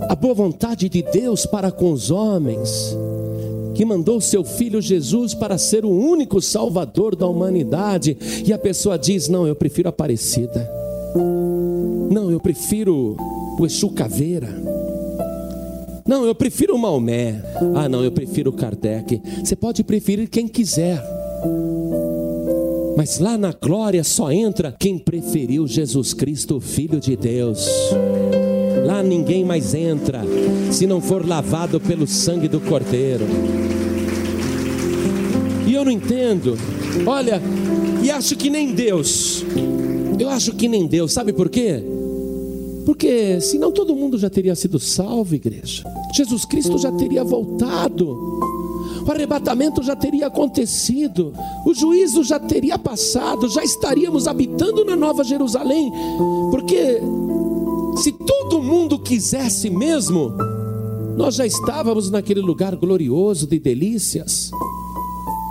[0.08, 2.96] a boa vontade de Deus para com os homens,
[3.74, 8.98] que mandou seu filho Jesus para ser o único salvador da humanidade, e a pessoa
[8.98, 10.66] diz: Não, eu prefiro Aparecida,
[12.10, 13.16] não, eu prefiro
[13.58, 14.48] o Exu Caveira.
[16.06, 17.42] Não, eu prefiro o Maomé.
[17.74, 19.20] Ah, não, eu prefiro o Kardec.
[19.44, 21.04] Você pode preferir quem quiser.
[22.96, 27.68] Mas lá na glória só entra quem preferiu Jesus Cristo, Filho de Deus.
[29.02, 30.22] Ninguém mais entra
[30.70, 33.24] se não for lavado pelo sangue do Cordeiro.
[35.66, 36.56] E eu não entendo.
[37.06, 37.40] Olha,
[38.02, 39.44] e acho que nem Deus.
[40.18, 41.12] Eu acho que nem Deus.
[41.12, 41.82] Sabe por quê?
[42.86, 45.84] Porque senão todo mundo já teria sido salvo, igreja.
[46.14, 48.08] Jesus Cristo já teria voltado.
[49.06, 51.32] O arrebatamento já teria acontecido.
[51.66, 53.48] O juízo já teria passado.
[53.48, 55.92] Já estaríamos habitando na Nova Jerusalém.
[56.50, 57.00] Porque
[57.98, 60.32] se todo mundo quisesse mesmo,
[61.16, 64.50] nós já estávamos naquele lugar glorioso de delícias.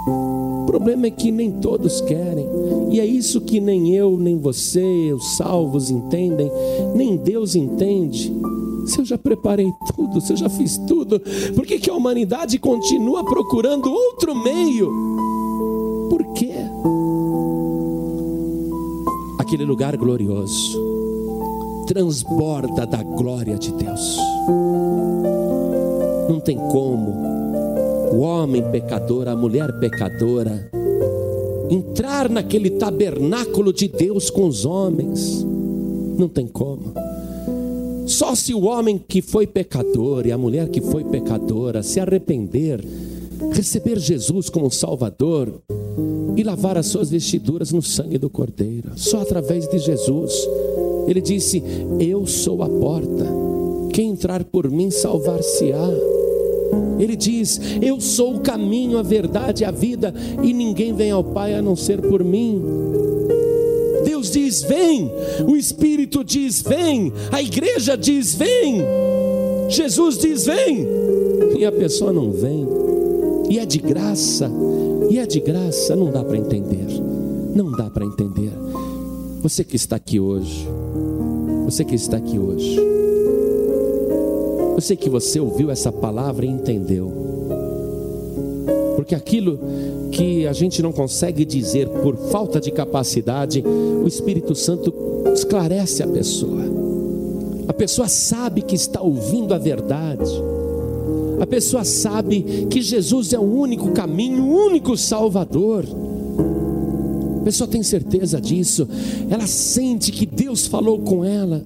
[0.08, 2.48] O problema é que nem todos querem,
[2.90, 6.50] e é isso que nem eu, nem você, os salvos entendem,
[6.96, 8.34] nem Deus entende.
[8.86, 11.20] Se eu já preparei tudo, se eu já fiz tudo,
[11.54, 14.90] por que, que a humanidade continua procurando outro meio?
[16.10, 16.54] Por quê?
[19.38, 21.07] Aquele lugar glorioso
[21.88, 24.18] transborda da glória de Deus.
[26.30, 27.12] Não tem como
[28.12, 30.70] o homem pecador, a mulher pecadora,
[31.70, 35.46] entrar naquele tabernáculo de Deus com os homens.
[36.18, 36.94] Não tem como.
[38.06, 42.84] Só se o homem que foi pecador e a mulher que foi pecadora se arrepender,
[43.54, 45.62] receber Jesus como Salvador
[46.36, 50.48] e lavar as suas vestiduras no sangue do Cordeiro, só através de Jesus.
[51.08, 51.64] Ele disse:
[52.00, 53.26] Eu sou a porta,
[53.94, 55.90] quem entrar por mim salvar-se-á.
[57.00, 61.56] Ele diz: Eu sou o caminho, a verdade a vida, e ninguém vem ao Pai
[61.56, 62.62] a não ser por mim.
[64.04, 65.12] Deus diz: Vem,
[65.48, 68.84] o Espírito diz: Vem, a igreja diz: Vem,
[69.70, 70.88] Jesus diz: Vem,
[71.58, 72.68] e a pessoa não vem,
[73.50, 74.52] e é de graça,
[75.10, 76.88] e é de graça, não dá para entender,
[77.56, 78.57] não dá para entender.
[79.42, 80.68] Você que está aqui hoje,
[81.66, 82.80] você que está aqui hoje,
[84.76, 87.12] eu sei que você ouviu essa palavra e entendeu.
[88.96, 89.60] Porque aquilo
[90.12, 94.94] que a gente não consegue dizer por falta de capacidade, o Espírito Santo
[95.34, 96.64] esclarece a pessoa.
[97.68, 100.32] A pessoa sabe que está ouvindo a verdade.
[101.40, 105.86] A pessoa sabe que Jesus é o único caminho, o único Salvador.
[107.48, 108.86] Pessoa tem certeza disso.
[109.30, 111.64] Ela sente que Deus falou com ela.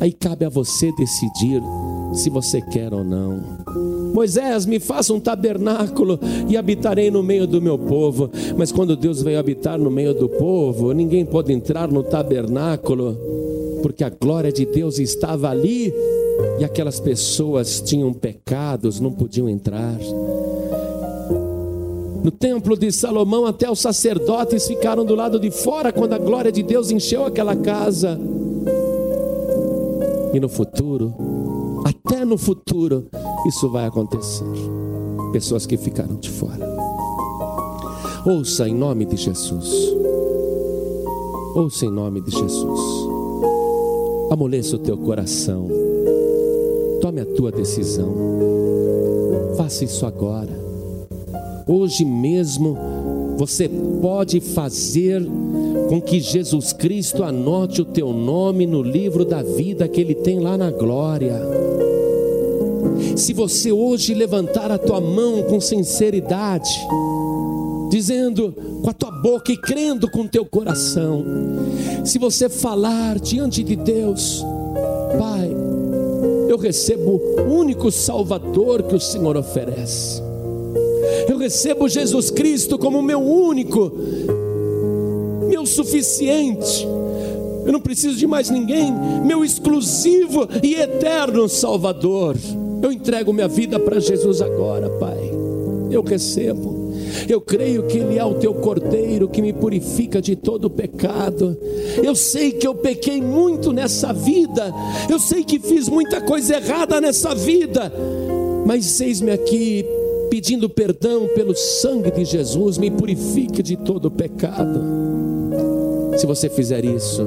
[0.00, 1.62] Aí cabe a você decidir
[2.12, 3.40] se você quer ou não.
[4.12, 8.32] Moisés, me faça um tabernáculo e habitarei no meio do meu povo.
[8.56, 13.16] Mas quando Deus veio habitar no meio do povo, ninguém pôde entrar no tabernáculo,
[13.80, 15.94] porque a glória de Deus estava ali
[16.58, 19.96] e aquelas pessoas tinham pecados, não podiam entrar.
[22.22, 26.50] No templo de Salomão, até os sacerdotes ficaram do lado de fora quando a glória
[26.50, 28.18] de Deus encheu aquela casa.
[30.34, 31.14] E no futuro,
[31.84, 33.06] até no futuro,
[33.46, 34.44] isso vai acontecer.
[35.32, 36.68] Pessoas que ficaram de fora.
[38.26, 39.94] Ouça em nome de Jesus.
[41.54, 42.80] Ouça em nome de Jesus.
[44.30, 45.68] Amoleça o teu coração.
[47.00, 48.12] Tome a tua decisão.
[49.56, 50.67] Faça isso agora.
[51.68, 52.78] Hoje mesmo
[53.36, 53.68] você
[54.00, 55.22] pode fazer
[55.90, 60.40] com que Jesus Cristo anote o teu nome no livro da vida que ele tem
[60.40, 61.38] lá na glória.
[63.16, 66.70] Se você hoje levantar a tua mão com sinceridade,
[67.90, 68.52] dizendo
[68.82, 71.22] com a tua boca e crendo com o teu coração,
[72.02, 74.42] se você falar diante de Deus,
[75.18, 75.54] Pai,
[76.48, 80.27] eu recebo o único Salvador que o Senhor oferece.
[81.28, 83.92] Eu recebo Jesus Cristo como meu único
[85.48, 86.86] meu suficiente.
[87.66, 88.92] Eu não preciso de mais ninguém,
[89.24, 92.36] meu exclusivo e eterno Salvador.
[92.80, 95.32] Eu entrego minha vida para Jesus agora, Pai.
[95.90, 96.92] Eu recebo.
[97.28, 101.56] Eu creio que Ele é o teu cordeiro que me purifica de todo pecado.
[102.02, 104.72] Eu sei que eu pequei muito nessa vida.
[105.10, 107.92] Eu sei que fiz muita coisa errada nessa vida.
[108.64, 109.84] Mas eis-me aqui
[110.28, 112.78] pedindo perdão pelo sangue de Jesus.
[112.78, 114.80] Me purifique de todo pecado.
[116.16, 117.22] Se você fizer isso,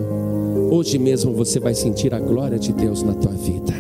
[0.70, 3.74] hoje mesmo você vai sentir a glória de Deus na tua vida.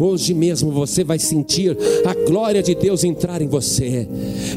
[0.00, 4.06] Hoje mesmo você vai sentir a glória de Deus entrar em você.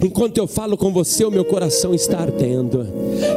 [0.04, 2.86] Enquanto eu falo com você, o meu coração está ardendo.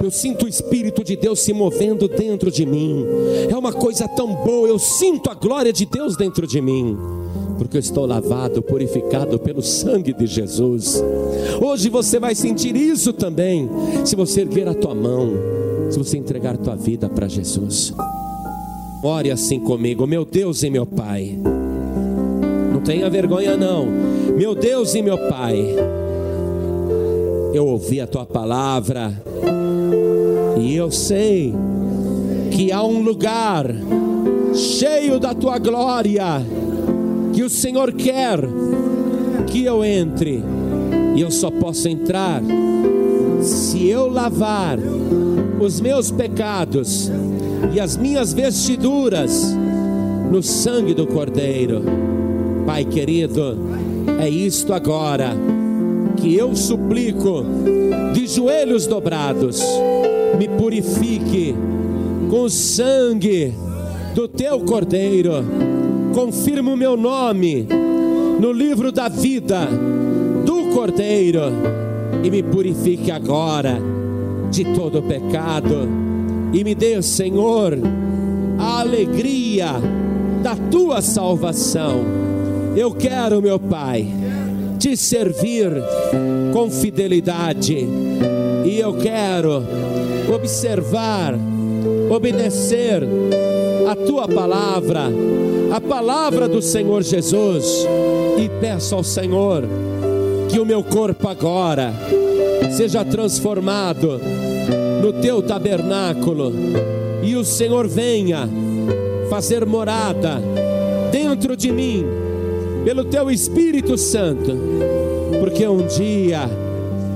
[0.02, 3.07] Eu sinto o Espírito de Deus se movendo dentro de mim.
[3.50, 7.24] É uma coisa tão boa, eu sinto a glória de Deus dentro de mim.
[7.57, 11.03] Porque eu estou lavado, purificado pelo sangue de Jesus.
[11.63, 13.68] Hoje você vai sentir isso também,
[14.05, 15.55] se você erguer a tua mão
[15.95, 17.95] se você entregar tua vida para Jesus.
[19.03, 21.39] Ore assim comigo, meu Deus e meu Pai.
[22.72, 23.87] Não tenha vergonha não.
[24.37, 25.64] Meu Deus e meu Pai.
[27.53, 29.13] Eu ouvi a tua palavra
[30.59, 31.55] e eu sei
[32.51, 33.67] que há um lugar
[34.55, 36.45] cheio da tua glória
[37.34, 38.38] que o Senhor quer
[39.48, 40.42] que eu entre.
[41.16, 42.40] E eu só posso entrar
[43.42, 44.78] se eu lavar
[45.61, 47.11] os meus pecados
[47.72, 49.54] e as minhas vestiduras
[50.30, 51.82] no sangue do Cordeiro.
[52.64, 53.58] Pai querido,
[54.20, 55.36] é isto agora
[56.16, 57.44] que eu suplico,
[58.14, 59.61] de joelhos dobrados,
[60.38, 61.54] me purifique
[62.30, 63.52] com o sangue
[64.14, 65.44] do teu Cordeiro,
[66.14, 67.66] confirma o meu nome
[68.38, 69.66] no livro da vida
[70.46, 71.41] do Cordeiro
[72.22, 73.80] e me purifique agora
[74.49, 75.88] de todo pecado
[76.53, 77.76] e me dê, Senhor,
[78.57, 79.72] a alegria
[80.41, 82.04] da tua salvação.
[82.76, 84.07] Eu quero, meu Pai,
[84.78, 85.68] te servir
[86.53, 87.88] com fidelidade
[88.64, 89.64] e eu quero
[90.32, 91.34] observar,
[92.08, 93.03] obedecer
[93.86, 95.11] a tua palavra,
[95.72, 97.86] a palavra do Senhor Jesus,
[98.38, 99.64] e peço ao Senhor
[100.48, 101.92] que o meu corpo agora
[102.76, 104.20] seja transformado
[105.02, 106.52] no teu tabernáculo
[107.22, 108.48] e o Senhor venha
[109.28, 110.40] fazer morada
[111.11, 112.04] dentro de mim,
[112.84, 114.56] pelo teu Espírito Santo,
[115.40, 116.48] porque um dia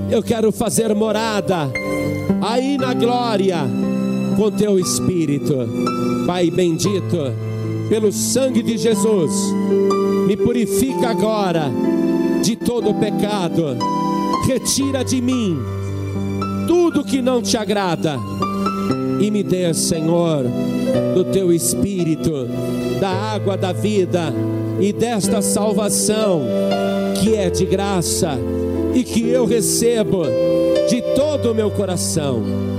[0.09, 1.69] eu quero fazer morada
[2.41, 3.88] aí na glória
[4.39, 5.53] com teu Espírito,
[6.25, 7.17] Pai bendito,
[7.89, 9.33] pelo sangue de Jesus,
[10.25, 11.69] me purifica agora
[12.41, 13.75] de todo pecado,
[14.47, 15.59] retira de mim
[16.65, 18.17] tudo que não te agrada
[19.19, 20.45] e me dê, Senhor,
[21.13, 22.47] do teu Espírito,
[23.01, 24.33] da água da vida
[24.79, 26.43] e desta salvação
[27.21, 28.39] que é de graça
[28.95, 30.23] e que eu recebo
[30.89, 32.78] de todo o meu coração.